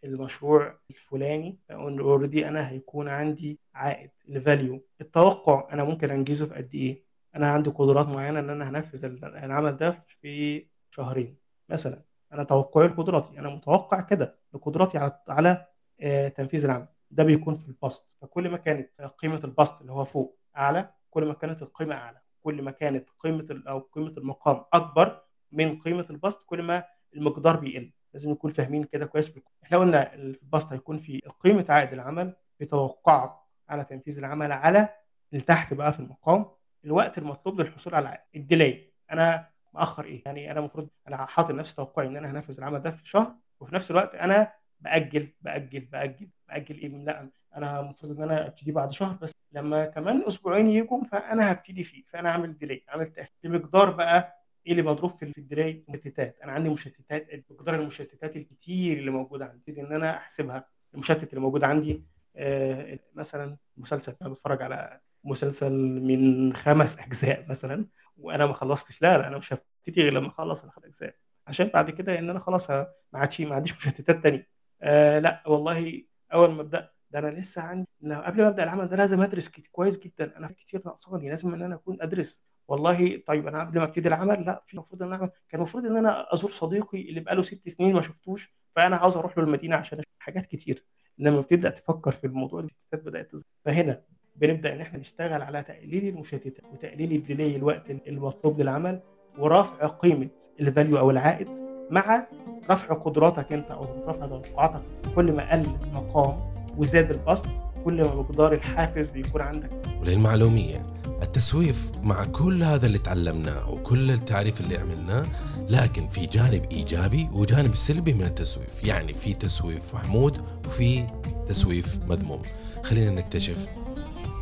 المشروع 0.05 0.79
الفلاني 0.91 1.59
already 1.71 2.49
أنا 2.49 2.69
هيكون 2.71 3.09
عندي 3.09 3.61
عائد 3.75 4.11
ال 4.29 4.38
value 4.38 4.87
التوقع 5.01 5.69
أنا 5.73 5.85
ممكن 5.85 6.11
أنجزه 6.11 6.47
في 6.47 6.55
قد 6.55 6.75
إيه؟ 6.75 7.05
أنا 7.37 7.51
عندي 7.51 7.71
قدرات 7.71 8.07
معينة 8.07 8.41
إن 8.41 8.51
أنا 8.51 8.71
هنفذ 8.71 9.05
العمل 9.25 9.77
ده 9.77 9.91
في 9.91 10.67
شهرين 10.91 11.37
مثلا. 11.69 12.03
أنا 12.33 12.45
توقعي 12.45 12.89
لقدراتي 12.89 13.39
أنا 13.39 13.51
متوقع 13.51 14.01
كده 14.01 14.39
بقدراتي 14.53 14.99
على 14.99 15.21
على 15.29 15.67
آه، 16.01 16.29
تنفيذ 16.29 16.65
العمل. 16.65 16.89
ده 17.11 17.25
بيكون 17.25 17.57
في 17.57 17.69
البسط. 17.69 18.11
فكل 18.23 18.49
ما 18.51 18.57
كانت 18.57 19.03
قيمة 19.03 19.41
البسط 19.45 19.81
اللي 19.81 19.93
هو 19.93 20.05
فوق 20.05 20.39
أعلى 20.57 20.95
كل 21.11 21.25
ما 21.25 21.35
كانت 21.35 21.63
القيمة 21.63 21.95
أعلى. 21.95 22.21
كل 22.43 22.63
ما 22.63 22.71
كانت 22.71 23.09
قيمة 23.19 23.63
أو 23.69 23.79
قيمة 23.79 24.15
المقام 24.19 24.65
أكبر 24.73 25.23
من 25.53 25.79
قيمة 25.81 26.07
البسط 26.11 26.43
كل 26.43 26.63
ما 26.63 26.85
المقدار 27.17 27.57
بيقل. 27.61 27.93
لازم 28.15 28.31
نكون 28.31 28.51
فاهمين 28.51 28.85
كده 28.85 29.07
كويس. 29.07 29.31
في 29.31 29.37
الكود. 29.37 29.53
إحنا 29.65 29.79
قلنا 29.79 30.15
البسط 30.15 30.73
هيكون 30.73 30.99
في 30.99 31.21
قيمة 31.41 31.67
عائد 31.69 31.93
العمل 31.93 32.37
بتوقعك 32.61 33.33
على 33.69 33.85
تنفيذ 33.85 34.19
العمل 34.19 34.53
على 34.53 34.89
اللي 35.33 35.45
تحت 35.45 35.75
بقى 35.75 35.93
في 35.93 36.01
المقام. 36.01 36.47
الوقت 36.85 37.19
المطلوب 37.19 37.61
للحصول 37.61 37.95
على 37.95 38.03
العائد 38.03 38.21
الديلاي 38.37 38.93
أنا 39.13 39.49
مأخر 39.75 40.05
إيه؟ 40.05 40.23
يعني 40.27 40.51
أنا 40.51 40.61
المفروض 40.61 40.89
أنا 41.09 41.27
حاطط 41.27 41.51
لنفسي 41.51 41.77
توقعي 41.77 42.07
إن 42.07 42.17
أنا 42.17 42.31
هنفذ 42.31 42.57
العمل 42.59 42.79
ده 42.81 42.91
في 42.91 43.09
شهر 43.09 43.35
وفي 43.61 43.75
نفس 43.75 43.91
الوقت 43.91 44.15
أنا 44.15 44.53
بأجل 44.81 45.33
بأجل 45.41 45.81
بأجل 45.81 46.29
بأجل 46.49 46.79
إيه؟ 46.79 46.89
لا 46.89 47.31
أنا 47.57 47.81
المفروض 47.81 48.17
إن 48.17 48.23
أنا 48.23 48.47
أبتدي 48.47 48.73
بعد 48.73 48.93
شهر 48.93 49.17
بس. 49.23 49.33
لما 49.53 49.85
كمان 49.85 50.23
أسبوعين 50.27 50.67
يجوا 50.67 51.05
فأنا 51.05 51.53
هبتدي 51.53 51.85
فيه 51.85 52.03
فأنا 52.07 52.29
أعمل 52.31 52.59
ديلي 52.59 52.85
أعمل 52.91 53.07
تأخير. 53.07 53.33
المقدار 53.45 53.91
بقى 53.91 54.40
إيه 54.67 54.73
اللي 54.73 54.83
مضروب 54.83 55.17
في 55.17 55.39
الديلي 55.39 55.85
مشتتات. 55.89 56.39
أنا 56.45 56.53
عندي 56.53 56.71
مشتتات 56.71 57.45
مقدار 57.51 57.75
المشتتات 57.81 58.37
الكتير 58.37 58.99
اللي 58.99 59.11
موجودة 59.11 59.45
عندي 59.47 59.81
إن 59.81 59.93
أنا 59.93 60.17
أحسبها. 60.17 60.69
المشتت 60.95 61.31
اللي 61.31 61.41
موجود 61.41 61.65
عندي 61.65 62.05
آه 62.37 62.99
مثلا 63.15 63.57
مسلسل. 63.77 64.17
أنا 64.23 64.31
بتفرج 64.31 64.63
على 64.63 65.01
مسلسل 65.25 65.73
من 66.01 66.53
خمس 66.53 66.99
أجزاء 66.99 67.47
مثلا 67.49 67.87
وأنا 68.17 68.47
ما 68.47 68.53
خلصتش. 68.53 69.03
لا 69.03 69.19
لا 69.19 69.29
أنا 69.29 69.39
مش 69.39 69.53
هبتدي 69.53 70.03
غير 70.03 70.13
لما 70.13 70.29
أخلص 70.29 70.65
الخمس 70.65 70.85
أجزاء. 70.85 71.15
عشان 71.47 71.67
بعد 71.67 71.91
كده 71.91 72.19
إن 72.19 72.31
أنا 72.31 72.39
خلاص 72.39 72.71
ما 72.71 72.87
عادش 73.15 73.41
ما 73.41 73.55
عنديش 73.55 73.73
مشتتات 73.73 74.23
تانية. 74.23 74.49
آه 74.83 75.19
لا 75.19 75.43
والله 75.47 76.03
أول 76.33 76.51
ما 76.51 76.61
أبدأ 76.61 76.91
ده 77.11 77.19
أنا 77.19 77.29
لسه 77.29 77.63
عندي 77.63 77.89
قبل 78.03 78.43
ما 78.43 78.49
أبدأ 78.49 78.63
العمل 78.63 78.87
ده 78.89 78.97
لازم 78.97 79.21
أدرس 79.21 79.49
كويس 79.73 79.99
جدا. 79.99 80.37
أنا 80.37 80.49
في 80.49 80.55
كتير 80.55 80.83
ناقصاني 80.87 81.29
لازم 81.29 81.55
إن 81.55 81.63
أنا 81.63 81.75
أكون 81.75 82.03
أدرس. 82.03 82.47
والله 82.71 83.23
طيب 83.27 83.47
أنا 83.47 83.61
قبل 83.61 83.79
ما 83.79 83.85
أبتدي 83.85 84.09
العمل 84.09 84.45
لأ 84.47 84.63
في 84.67 84.75
المفروض 84.75 85.03
إن 85.03 85.13
أنا 85.13 85.27
كان 85.27 85.61
المفروض 85.61 85.87
إن 85.87 85.97
أنا 85.97 86.35
أزور 86.35 86.51
صديقي 86.51 87.09
اللي 87.09 87.21
بقاله 87.21 87.43
ست 87.43 87.69
سنين 87.69 87.95
ما 87.95 88.01
شفتوش 88.01 88.55
فأنا 88.77 88.97
عاوز 88.97 89.17
أروح 89.17 89.39
له 89.39 89.45
المدينة 89.45 89.77
عشان 89.77 89.99
أشوف 89.99 90.13
حاجات 90.19 90.47
كتير. 90.47 90.85
لما 91.19 91.41
بتبدا 91.41 91.71
تفكر 91.71 92.11
في 92.11 92.27
الموضوع 92.27 92.61
المشتتات 92.61 93.03
بدأت 93.03 93.31
تظهر. 93.31 93.45
فهنا 93.65 94.03
بنبدأ 94.37 94.73
إن 94.75 94.81
إحنا 94.81 94.99
نشتغل 94.99 95.43
على 95.43 95.63
تقليل 95.63 96.09
المشتتات 96.09 96.65
وتقليل 96.73 97.13
ال 97.13 97.20
delay 97.20 97.57
الوقت 97.57 97.91
المطلوب 97.91 98.61
للعمل 98.61 99.01
ورفع 99.39 99.87
قيمة 99.87 100.31
ال 100.61 100.67
value 100.67 100.99
أو 100.99 101.11
العائد 101.11 101.49
مع 101.91 102.27
رفع 102.71 102.95
قدراتك 102.95 103.53
أنت 103.53 103.71
أو 103.71 104.09
رفع 104.09 104.27
توقعاتك. 104.27 104.83
كل 105.17 105.33
ما 105.33 105.53
قل 105.53 105.67
المقام 105.85 106.55
وزاد 106.79 107.11
البسط 107.11 107.47
كل 107.85 108.03
ما 108.03 108.15
مقدار 108.15 108.55
الحافز 108.55 109.11
بيكون 109.11 109.41
عندك. 109.41 109.71
وللمعلومية 110.01 110.87
التسويف 111.23 111.91
مع 112.03 112.25
كل 112.25 112.63
هذا 112.63 112.87
اللي 112.87 112.99
تعلمناه 112.99 113.71
وكل 113.71 114.11
التعريف 114.11 114.61
اللي 114.61 114.79
عملناه 114.79 115.27
لكن 115.69 116.09
في 116.09 116.27
جانب 116.27 116.65
إيجابي 116.73 117.29
وجانب 117.33 117.75
سلبي 117.75 118.13
من 118.13 118.23
التسويف. 118.23 118.85
يعني 118.85 119.15
في 119.15 119.35
تسويف 119.35 119.95
محمود 119.95 120.45
وفي 120.67 121.07
تسويف 121.49 121.99
مذموم. 122.09 122.43
خلينا 122.83 123.11
نكتشف 123.11 123.67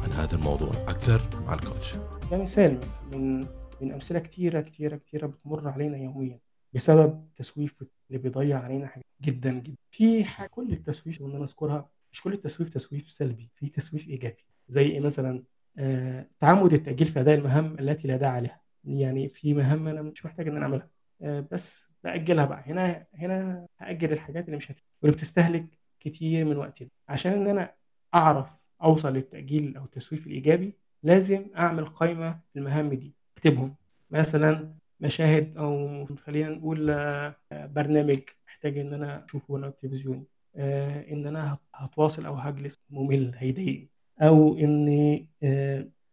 عن 0.02 0.12
هذا 0.12 0.34
الموضوع 0.34 0.70
أكثر 0.70 1.20
مع 1.46 1.54
الكوتش. 1.54 1.94
كمثال 2.30 2.80
من 3.12 3.46
من 3.80 3.92
أمثلة 3.92 4.18
كتيره 4.18 4.60
كتيره 4.60 4.96
كتيرة 4.96 5.26
بتمر 5.26 5.68
علينا 5.68 5.96
يوميا 5.96 6.38
بسبب 6.74 7.24
التسويف 7.28 7.84
اللي 8.08 8.22
بيضيع 8.22 8.58
علينا 8.58 8.86
حاجات 8.86 9.04
جدا 9.22 9.52
جدا. 9.52 9.76
في 9.90 10.24
كل 10.50 10.72
التسويف 10.72 11.20
اللي 11.20 11.36
أنا 11.36 11.44
اذكرها 11.44 11.88
مش 12.12 12.20
كل 12.22 12.32
التسويف 12.32 12.68
تسويف 12.70 13.10
سلبي 13.10 13.50
في 13.54 13.68
تسويف 13.68 14.08
إيجابي. 14.08 14.44
زي 14.68 14.82
إيه 14.82 15.00
مثلا؟ 15.00 15.42
آه 15.78 16.26
تعمد 16.38 16.72
التأجيل 16.72 17.06
في 17.06 17.20
أداء 17.20 17.38
المهام 17.38 17.76
التي 17.80 18.08
لا 18.08 18.16
داعي 18.16 18.32
عليها 18.36 18.60
يعني 18.84 19.28
في 19.28 19.54
مهام 19.54 19.88
أنا 19.88 20.02
مش 20.02 20.26
محتاج 20.26 20.48
إن 20.48 20.56
أنا 20.56 20.64
أعملها. 20.64 20.88
آه 21.22 21.46
بس 21.52 21.90
بأجلها 22.04 22.44
بقى. 22.46 22.62
هنا 22.66 23.06
هنا 23.14 23.66
هأجل 23.78 24.12
الحاجات 24.12 24.44
اللي 24.46 24.56
مش 24.56 24.70
هت... 24.70 24.80
واللي 25.02 25.16
بتستهلك 25.16 25.66
كتير 26.00 26.44
من 26.44 26.56
وقتنا. 26.56 26.88
عشان 27.08 27.32
إن 27.32 27.46
أنا 27.46 27.74
أعرف 28.14 28.56
أوصل 28.82 29.12
للتأجيل 29.12 29.76
أو 29.76 29.84
التسويف 29.84 30.26
الإيجابي 30.26 30.74
لازم 31.02 31.46
أعمل 31.56 31.86
قائمه 31.86 32.40
المهام 32.56 32.88
دي. 32.88 33.14
أكتبهم. 33.36 33.74
مثلا 34.10 34.74
مشاهد 35.00 35.56
أو 35.56 36.04
خلينا 36.06 36.50
نقول 36.50 36.90
آه، 36.90 37.36
برنامج 37.52 38.20
محتاج 38.46 38.78
إن 38.78 38.94
أنا 38.94 39.24
أشوفه 39.24 39.54
وأنا 39.54 39.70
تلفزيون 39.70 40.16
آه، 40.16 40.24
إن 40.58 41.26
أنا 41.26 41.54
هت- 41.54 41.60
هتواصل 41.74 42.26
أو 42.26 42.34
هجلس 42.34 42.74
ممل 42.90 43.32
هيضايقني. 43.36 43.88
أو 44.22 44.58
إن 44.58 44.88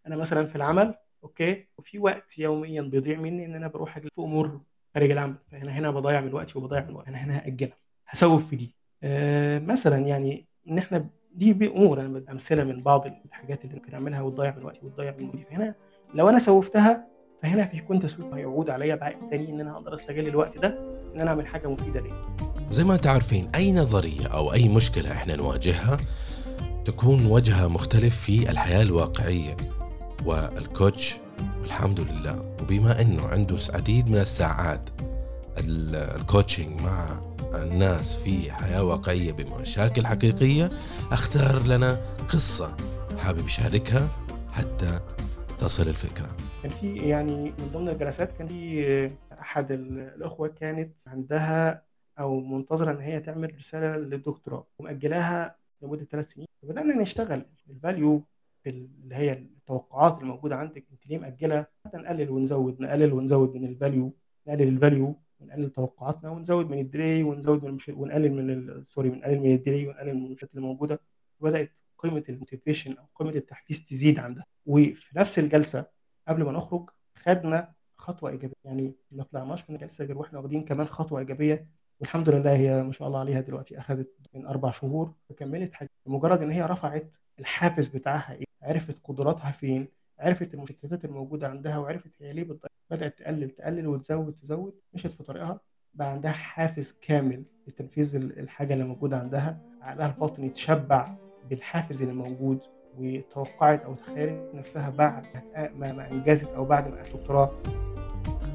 أنا 0.08 0.16
مثلا 0.16 0.46
في 0.46 0.56
العمل 0.56 0.96
أوكي 1.24 1.68
وفي 1.78 2.00
وقت 2.00 2.40
يوميا 2.40 2.82
بيضيع 2.82 3.20
مني 3.20 3.46
إن 3.46 3.56
أنا 3.56 3.68
بروح 3.68 3.98
أجلس 3.98 4.10
في 4.16 4.22
امور 4.22 4.62
خارج 4.96 5.12
العمل. 5.12 5.36
فهنا 5.52 5.72
هنا 5.72 5.92
بضيع 5.92 6.22
من 6.22 6.34
وقتي 6.34 6.58
وبضيع 6.58 6.86
من 6.86 6.96
وقتي. 6.96 7.10
أنا 7.10 7.18
هنا 7.18 7.38
هأجلها. 7.38 7.78
هسوف 8.08 8.50
في 8.50 8.56
دي. 8.56 8.76
آه 9.04 9.60
مثلا 9.60 9.98
يعني 9.98 10.48
إن 10.70 10.78
إحنا 10.78 11.10
دي 11.34 11.54
بامور 11.54 12.02
أنا 12.02 12.24
أمثلة 12.32 12.64
من 12.64 12.84
بعض 12.84 13.06
الحاجات 13.26 13.66
اللي 13.66 13.76
ممكن 13.76 13.94
أعملها 13.94 14.22
وتضيع 14.22 14.56
من 14.56 14.64
وقتي 14.66 14.86
وتضيع 14.86 15.16
من 15.20 15.26
وقتي 15.28 15.44
فهنا 15.44 15.76
لو 16.14 16.30
أنا 16.30 16.40
سوفتها 16.40 17.08
فهنا 17.42 17.70
بيكون 17.74 18.00
تسويف 18.00 18.34
هيعود 18.34 18.70
عليا 18.70 18.96
بعائد 18.96 19.30
تاني 19.30 19.50
إن 19.50 19.60
أنا 19.60 19.72
أقدر 19.72 19.94
أستغل 19.94 20.28
الوقت 20.28 20.58
ده 20.58 20.68
إن 21.16 21.22
أنا 21.22 21.30
أعمل 21.30 21.48
حاجة 21.48 21.68
مفيدة 21.68 22.00
ليا. 22.02 22.45
زي 22.72 22.84
ما 22.84 22.94
انت 22.96 23.08
عارفين 23.08 23.50
أي 23.56 23.72
نظرية 23.72 24.28
أو 24.28 24.54
أي 24.54 24.70
مشكلة 24.70 25.12
إحنا 25.12 25.36
نواجهها 25.36 25.98
تكون 26.86 27.26
وجهها 27.26 27.68
مختلف 27.68 28.22
في 28.22 28.52
الحياة 28.52 28.82
الواقعية. 28.82 29.58
والكوتش 30.26 31.16
والحمد 31.62 32.00
لله 32.00 32.56
وبما 32.62 33.02
إنه 33.02 33.28
عنده 33.28 33.58
عديد 33.74 34.10
من 34.10 34.18
الساعات 34.18 34.90
ال- 35.58 35.96
الكوتشنج 35.96 36.82
مع 36.82 37.20
الناس 37.54 38.16
في 38.16 38.52
حياة 38.52 38.84
واقعية 38.84 39.32
بمشاكل 39.32 40.08
حقيقية 40.08 40.70
أختار 41.12 41.68
لنا 41.68 42.02
قصة 42.30 42.78
حابب 43.18 43.46
يشاركها 43.46 44.08
حتى 44.54 45.00
تصل 45.60 45.88
الفكرة. 45.88 46.28
كان 46.64 46.72
في 46.82 46.96
يعني 46.96 47.44
من 47.44 47.70
ضمن 47.74 47.90
الجلسات 47.90 48.32
كان 48.38 48.48
في 48.48 49.12
أحد 49.42 49.72
ال- 49.72 50.14
الأخوة 50.16 50.48
كانت 50.48 50.92
عندها 51.08 51.82
أو 52.20 52.40
منتظرة 52.42 52.92
إن 52.92 53.00
هي 53.00 53.20
تعمل 53.20 53.56
رسالة 53.56 53.98
للدكتوراه 53.98 54.68
ومأجلاها 54.80 55.56
لمدة 55.82 56.06
ثلاث 56.06 56.30
سنين. 56.30 56.48
فبدأنا 56.62 57.02
نشتغل 57.02 57.46
ال 57.70 57.79
value 57.79 58.24
اللي 58.68 59.16
هي 59.16 59.34
التوقعات 59.34 60.22
الموجوده 60.22 60.56
عندك 60.56 60.86
انت 60.92 61.08
ليه 61.08 61.18
مأجلها 61.18 61.68
حتى 61.86 61.98
نقلل 61.98 62.30
ونزود 62.30 62.82
نقلل 62.82 63.14
ونزود 63.14 63.56
من 63.56 63.66
ال 63.66 63.74
value 63.74 64.14
نقلل 64.48 64.68
ال 64.68 64.76
value 64.76 65.16
ونقلل 65.40 65.70
توقعاتنا 65.70 66.30
ونزود 66.30 66.70
من 66.70 66.80
ال 66.80 66.87
delay 66.87 67.24
ونزود 67.24 67.64
من 67.64 67.70
المش... 67.70 67.90
ونقلل 67.90 68.32
من. 68.34 68.84
sorry 68.84 69.10
ونقلل 69.10 69.40
من 69.40 69.54
ال 69.54 69.60
delay 69.60 69.88
ونقلل 69.88 70.14
من 70.16 70.26
المشكلات 70.26 70.52
اللي 70.56 70.66
موجودة. 70.68 71.00
وبدات 71.40 71.72
قيمة 71.98 72.24
ال 72.30 72.36
motivation 72.36 72.98
أو 72.98 73.06
قيمة 73.16 73.32
التحفيز 73.32 73.86
تزيد 73.86 74.20
عندها. 74.20 74.46
وفي 74.66 75.20
نفس 75.20 75.40
الجلسة 75.40 75.86
قبل 76.28 76.44
ما 76.44 76.52
نخرج 76.52 76.90
خدنا 77.16 77.74
خطوة 77.98 78.30
إيجابية. 78.30 78.56
يعني 78.64 78.94
ما 79.12 79.24
طلعناش 79.24 79.70
من 79.70 79.76
الجلسة 79.76 80.06
غير 80.06 80.18
وإحنا 80.18 80.40
واخدين 80.40 80.64
كمان 80.66 80.88
خطوة 80.88 81.20
إيجابية 81.20 81.68
والحمد 82.00 82.30
لله 82.30 82.56
هي 82.56 82.84
ما 82.84 82.92
شاء 82.92 83.08
الله 83.08 83.20
عليها 83.20 83.42
دلوقتي 83.42 83.80
أخذت 83.80 84.10
من 84.34 84.46
أربع 84.46 84.72
شهور 84.72 85.14
فكملت 85.30 85.74
حاجة. 85.74 85.90
مجرد 86.06 86.42
إن 86.42 86.52
هي 86.52 86.62
رفعت 86.66 87.16
الحافز 87.40 87.88
بتاعها 87.88 88.34
إيه؟ 88.34 88.46
عرفت 88.64 88.98
قدراتها 89.04 89.52
فين؟ 89.52 89.88
عرفت 90.20 90.54
المشتتات 90.54 91.06
الموجودة 91.06 91.48
عندها 91.48 91.78
وعرفت 91.78 92.12
هي 92.22 92.34
ليه 92.34 92.48
بدأت 92.92 93.20
تقلل 93.20 93.50
تقلل 93.50 93.88
وتزود 93.88 94.36
تزود 94.42 94.74
مشت 94.94 95.08
في 95.08 95.24
طريقها 95.24 95.60
بقى 95.94 96.12
عندها 96.12 96.32
حافز 96.32 96.96
كامل 97.02 97.44
لتنفيذ 97.68 98.16
ال- 98.16 98.40
الحاجة 98.40 98.74
اللي 98.74 98.84
موجودة 98.86 99.18
عندها 99.18 99.60
عقلها 99.82 100.08
الباطني 100.08 100.50
تشبع 100.50 101.16
بالحافز 101.50 102.02
اللي 102.02 102.14
موجود 102.14 102.60
وتوقعت 102.98 103.82
أو 103.84 103.96
تخيلت 103.96 104.52
نفسها 104.56 104.90
بعد 104.90 105.24
ما 105.76 106.12
أنجزت 106.12 106.48
أو 106.50 106.66
بعد 106.66 106.88
ما 106.88 107.02
أخذت 107.02 107.16
دكتوراه 107.16 107.52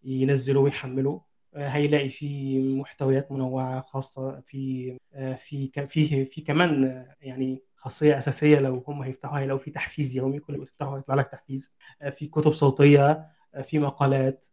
ينزله 0.03 0.59
ويحمله. 0.59 1.21
هيلاقي 1.55 2.09
فيه 2.09 2.75
محتويات 2.75 3.31
منوعة 3.31 3.81
خاصة 3.81 4.41
في 4.45 4.97
في 5.37 5.71
فيه 5.87 6.25
في 6.25 6.41
كمان 6.41 7.05
يعني 7.21 7.63
خاصية 7.75 8.17
أساسية 8.17 8.59
لو 8.59 8.83
هم 8.87 9.01
هيفتحوها 9.01 9.39
هيلاقوا 9.39 9.59
في 9.59 9.71
تحفيز 9.71 10.15
يومي 10.17 10.39
كل 10.39 10.57
ما 10.57 10.65
تفتحه 10.65 10.97
هيطلع 10.97 11.15
لك 11.15 11.27
تحفيز. 11.27 11.75
في 12.11 12.27
كتب 12.27 12.51
صوتية 12.53 13.27
في 13.63 13.79
مقالات 13.79 14.45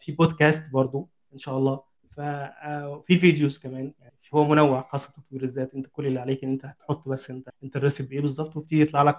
في 0.00 0.12
بودكاست 0.18 0.72
برضو. 0.72 1.08
إن 1.32 1.38
شاء 1.38 1.58
الله. 1.58 1.80
ففي 2.08 3.18
videos 3.18 3.58
كمان. 3.58 3.92
يعني 4.00 4.14
هو 4.34 4.44
منوع 4.44 4.88
خاص 4.92 5.10
بتطوير 5.10 5.42
الذات 5.42 5.74
أنت 5.74 5.86
كل 5.92 6.06
اللي 6.06 6.20
عليك 6.20 6.44
إن 6.44 6.50
أنت 6.50 6.64
هتحط 6.64 7.08
بس 7.08 7.30
أنت 7.30 7.48
أنت 7.64 7.76
ال 7.76 7.81
recipe 7.81 8.08
بايه 8.08 8.20
بالظبط؟ 8.20 8.56
وبتيجي 8.56 8.82
يطلع 8.82 9.02
لك 9.02 9.18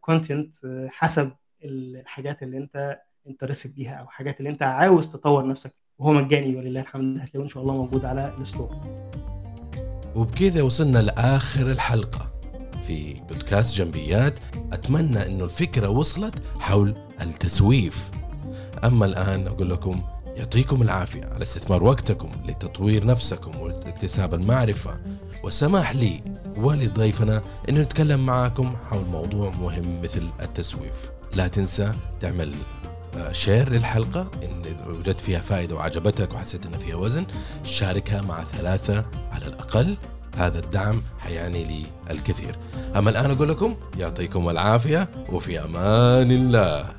content 0.00 0.54
حسب 0.88 1.32
الحاجات 1.64 2.42
اللي 2.42 2.58
أنت 2.58 3.00
أنت 3.26 3.66
بيها 3.66 3.94
أو 3.94 4.06
حاجات 4.06 4.38
اللي 4.38 4.50
أنت 4.50 4.62
عاوز 4.62 5.08
تطور 5.08 5.46
نفسك. 5.46 5.74
وهو 5.98 6.12
مجاني 6.12 6.56
ولله 6.56 6.80
الحمد. 6.80 7.18
هتلاقوه 7.18 7.44
إن 7.44 7.48
شاء 7.48 7.62
الله 7.62 7.76
موجود 7.76 8.04
على 8.04 8.34
الستور 8.38 8.76
وبكذا 10.14 10.62
وصلنا 10.62 10.98
لآخر 10.98 11.70
الحلقة. 11.72 12.32
في 12.82 13.14
بودكاست 13.14 13.76
جنبيات 13.76 14.38
أتمنى 14.72 15.26
إنه 15.26 15.44
الفكرة 15.44 15.88
وصلت 15.88 16.42
حول 16.60 16.94
التسويف. 17.20 18.10
أما 18.84 19.06
الآن 19.06 19.46
أقول 19.46 19.70
لكم 19.70 20.02
يعطيكم 20.36 20.82
العافية 20.82 21.24
على 21.24 21.42
استثمار 21.42 21.84
وقتكم 21.84 22.28
لتطوير 22.46 23.06
نفسكم 23.06 23.60
واكتساب 23.60 24.34
المعرفة. 24.34 24.98
والسماح 25.44 25.96
لي 25.96 26.22
ولضيفنا 26.56 27.42
إنه 27.68 27.80
نتكلم 27.80 28.26
معاكم 28.26 28.76
حول 28.90 29.04
موضوع 29.04 29.50
مهم 29.50 30.00
مثل 30.00 30.22
التسويف. 30.42 31.10
لا 31.34 31.48
تنسى 31.48 31.92
تعمل 32.20 32.54
آه، 33.16 33.32
شير 33.32 33.68
للحلقة 33.68 34.30
إن 34.42 34.76
وجدت 34.86 35.20
فيها 35.20 35.40
فائدة 35.40 35.74
وعجبتك 35.74 36.34
وحسيت 36.34 36.66
إن 36.66 36.78
فيها 36.78 36.96
وزن 36.96 37.26
شاركها 37.64 38.22
مع 38.22 38.44
ثلاثة 38.44 39.04
على 39.32 39.46
الأقل. 39.46 39.96
هذا 40.36 40.58
الدعم 40.58 41.02
حيعني 41.18 41.64
لي 41.64 41.82
الكثير. 42.10 42.58
أما 42.96 43.10
الآن 43.10 43.30
أقول 43.30 43.48
لكم 43.48 43.76
يعطيكم 43.98 44.48
العافية 44.48 45.08
وفي 45.32 45.64
أمان 45.64 46.30
الله. 46.30 46.95